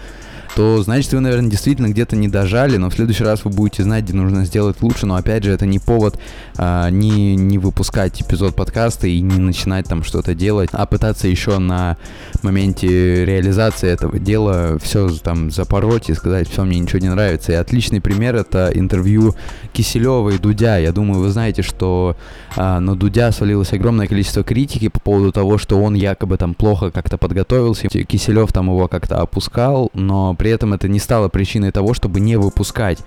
то 0.57 0.81
значит 0.81 1.13
вы, 1.13 1.19
наверное, 1.19 1.51
действительно 1.51 1.87
где-то 1.89 2.15
не 2.15 2.27
дожали, 2.27 2.77
но 2.77 2.89
в 2.89 2.93
следующий 2.95 3.23
раз 3.23 3.45
вы 3.45 3.51
будете 3.51 3.83
знать, 3.83 4.05
где 4.05 4.13
нужно 4.13 4.43
сделать 4.43 4.81
лучше, 4.81 5.05
но 5.05 5.15
опять 5.15 5.43
же, 5.43 5.51
это 5.51 5.67
не 5.67 5.77
повод 5.77 6.19
а, 6.57 6.89
не, 6.89 7.35
не 7.35 7.59
выпускать 7.59 8.19
эпизод 8.19 8.55
подкаста 8.55 9.05
и 9.05 9.21
не 9.21 9.37
начинать 9.37 9.85
там 9.85 10.03
что-то 10.03 10.33
делать, 10.33 10.69
а 10.71 10.87
пытаться 10.87 11.27
еще 11.27 11.59
на 11.59 11.97
моменте 12.41 13.23
реализации 13.23 13.87
этого 13.87 14.17
дела 14.17 14.79
все 14.79 15.09
там 15.09 15.51
запороть 15.51 16.09
и 16.09 16.15
сказать, 16.15 16.49
все, 16.49 16.63
мне 16.63 16.79
ничего 16.79 16.97
не 17.01 17.09
нравится. 17.09 17.51
И 17.51 17.55
отличный 17.55 18.01
пример 18.01 18.35
это 18.35 18.71
интервью 18.73 19.35
Киселева 19.73 20.31
и 20.31 20.39
Дудя. 20.39 20.79
Я 20.79 20.91
думаю, 20.91 21.19
вы 21.21 21.29
знаете, 21.29 21.61
что 21.61 22.17
а, 22.55 22.79
на 22.79 22.95
Дудя 22.95 23.31
свалилось 23.31 23.73
огромное 23.73 24.07
количество 24.07 24.43
критики 24.43 24.87
по 24.87 24.99
поводу 24.99 25.31
того, 25.31 25.59
что 25.59 25.79
он 25.79 25.93
якобы 25.93 26.37
там 26.37 26.55
плохо 26.55 26.89
как-то 26.89 27.19
подготовился. 27.19 27.89
Киселев 27.89 28.51
там 28.51 28.69
его 28.69 28.87
как-то 28.87 29.21
опускал, 29.21 29.91
но 29.93 30.33
при 30.33 30.46
при 30.47 30.53
этом 30.53 30.73
это 30.73 30.87
не 30.87 30.99
стало 30.99 31.27
причиной 31.27 31.73
того, 31.73 31.93
чтобы 31.93 32.21
не 32.21 32.37
выпускать 32.37 32.99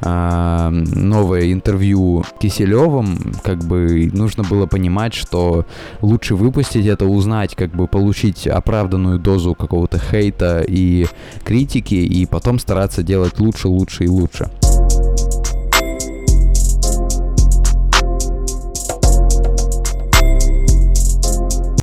а, 0.00 0.68
новое 0.72 1.52
интервью 1.52 2.24
Киселевым, 2.40 3.34
как 3.44 3.58
бы 3.58 4.10
нужно 4.12 4.42
было 4.42 4.66
понимать, 4.66 5.14
что 5.14 5.64
лучше 6.02 6.34
выпустить 6.34 6.86
это, 6.86 7.06
узнать, 7.06 7.54
как 7.54 7.70
бы 7.70 7.86
получить 7.86 8.48
оправданную 8.48 9.20
дозу 9.20 9.54
какого-то 9.54 10.00
хейта 10.00 10.64
и 10.66 11.06
критики, 11.44 11.94
и 11.94 12.26
потом 12.26 12.58
стараться 12.58 13.04
делать 13.04 13.38
лучше, 13.38 13.68
лучше 13.68 14.02
и 14.02 14.08
лучше. 14.08 14.50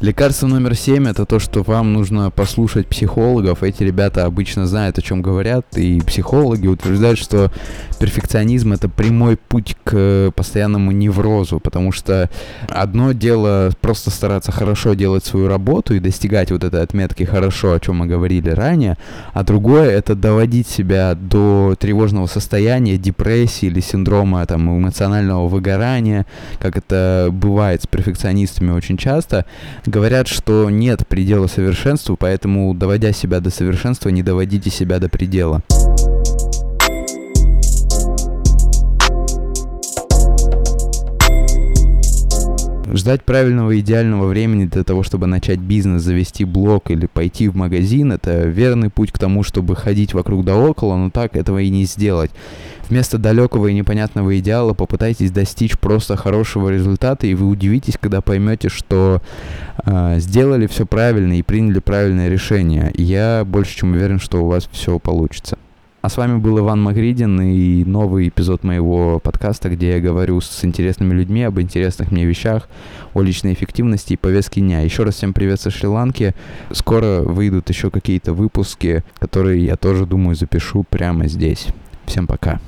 Лекарство 0.05 0.45
номер 0.45 0.75
семь 0.75 1.07
это 1.07 1.25
то, 1.25 1.39
что 1.39 1.63
вам 1.63 1.91
нужно 1.91 2.29
послушать 2.29 2.85
психологов. 2.85 3.63
Эти 3.63 3.81
ребята 3.81 4.25
обычно 4.25 4.67
знают, 4.67 4.99
о 4.99 5.01
чем 5.01 5.23
говорят, 5.23 5.65
и 5.75 5.99
психологи 6.01 6.67
утверждают, 6.67 7.17
что 7.17 7.51
перфекционизм 7.99 8.73
это 8.73 8.87
прямой 8.87 9.35
путь 9.35 9.75
к 9.83 10.31
постоянному 10.35 10.91
неврозу, 10.91 11.59
потому 11.59 11.91
что 11.91 12.29
одно 12.69 13.13
дело 13.13 13.71
просто 13.81 14.11
стараться 14.11 14.51
хорошо 14.51 14.93
делать 14.93 15.25
свою 15.25 15.47
работу 15.47 15.95
и 15.95 15.99
достигать 15.99 16.51
вот 16.51 16.63
этой 16.63 16.83
отметки 16.83 17.23
хорошо, 17.23 17.73
о 17.73 17.79
чем 17.79 17.95
мы 17.95 18.05
говорили 18.05 18.51
ранее, 18.51 18.99
а 19.33 19.43
другое 19.43 19.89
это 19.89 20.13
доводить 20.13 20.67
себя 20.67 21.15
до 21.15 21.75
тревожного 21.79 22.27
состояния, 22.27 22.97
депрессии 22.97 23.65
или 23.65 23.79
синдрома 23.79 24.45
там 24.45 24.69
эмоционального 24.77 25.47
выгорания, 25.47 26.27
как 26.59 26.77
это 26.77 27.29
бывает 27.31 27.81
с 27.81 27.87
перфекционистами 27.87 28.69
очень 28.69 28.97
часто, 28.97 29.45
Говорят, 29.95 30.27
что 30.27 30.69
нет 30.69 31.07
предела 31.07 31.47
совершенству, 31.47 32.17
поэтому, 32.19 32.73
доводя 32.73 33.13
себя 33.13 33.39
до 33.39 33.49
совершенства, 33.49 34.09
не 34.09 34.23
доводите 34.23 34.69
себя 34.69 34.99
до 34.99 35.07
предела. 35.07 35.61
Ждать 42.93 43.23
правильного 43.23 43.79
идеального 43.79 44.27
времени 44.27 44.65
для 44.65 44.83
того, 44.83 45.01
чтобы 45.01 45.25
начать 45.25 45.59
бизнес, 45.59 46.03
завести 46.03 46.45
блог 46.45 46.91
или 46.91 47.07
пойти 47.07 47.47
в 47.47 47.55
магазин, 47.55 48.11
это 48.11 48.43
верный 48.43 48.89
путь 48.89 49.11
к 49.11 49.17
тому, 49.17 49.41
чтобы 49.41 49.75
ходить 49.75 50.13
вокруг 50.13 50.45
да 50.45 50.55
около, 50.55 50.95
но 50.95 51.09
так 51.09 51.35
этого 51.35 51.59
и 51.59 51.69
не 51.69 51.85
сделать. 51.85 52.31
Вместо 52.87 53.17
далекого 53.17 53.67
и 53.67 53.73
непонятного 53.73 54.37
идеала 54.37 54.73
попытайтесь 54.73 55.31
достичь 55.31 55.77
просто 55.79 56.15
хорошего 56.15 56.69
результата, 56.69 57.25
и 57.25 57.33
вы 57.33 57.47
удивитесь, 57.47 57.95
когда 57.99 58.21
поймете, 58.21 58.69
что 58.69 59.21
э, 59.83 60.19
сделали 60.19 60.67
все 60.67 60.85
правильно 60.85 61.33
и 61.33 61.41
приняли 61.41 61.79
правильное 61.79 62.29
решение. 62.29 62.91
Я 62.95 63.43
больше 63.45 63.77
чем 63.77 63.93
уверен, 63.93 64.19
что 64.19 64.43
у 64.43 64.47
вас 64.47 64.69
все 64.71 64.99
получится. 64.99 65.57
А 66.05 66.09
с 66.09 66.17
вами 66.17 66.37
был 66.37 66.59
Иван 66.59 66.83
Магридин 66.83 67.41
и 67.41 67.83
новый 67.83 68.27
эпизод 68.27 68.63
моего 68.63 69.17
подкаста, 69.17 69.69
где 69.69 69.93
я 69.93 69.99
говорю 69.99 70.39
с 70.39 70.63
интересными 70.63 71.15
людьми 71.15 71.41
об 71.41 71.59
интересных 71.59 72.11
мне 72.11 72.25
вещах, 72.25 72.69
о 73.15 73.23
личной 73.23 73.53
эффективности 73.53 74.13
и 74.13 74.15
повестке 74.15 74.61
дня. 74.61 74.81
Еще 74.81 75.01
раз 75.01 75.15
всем 75.15 75.33
привет 75.33 75.59
со 75.59 75.71
Шри-Ланки. 75.71 76.35
Скоро 76.69 77.23
выйдут 77.23 77.69
еще 77.69 77.89
какие-то 77.89 78.33
выпуски, 78.33 79.03
которые 79.17 79.65
я 79.65 79.77
тоже 79.77 80.05
думаю 80.05 80.35
запишу 80.35 80.85
прямо 80.87 81.27
здесь. 81.27 81.69
Всем 82.05 82.27
пока. 82.27 82.61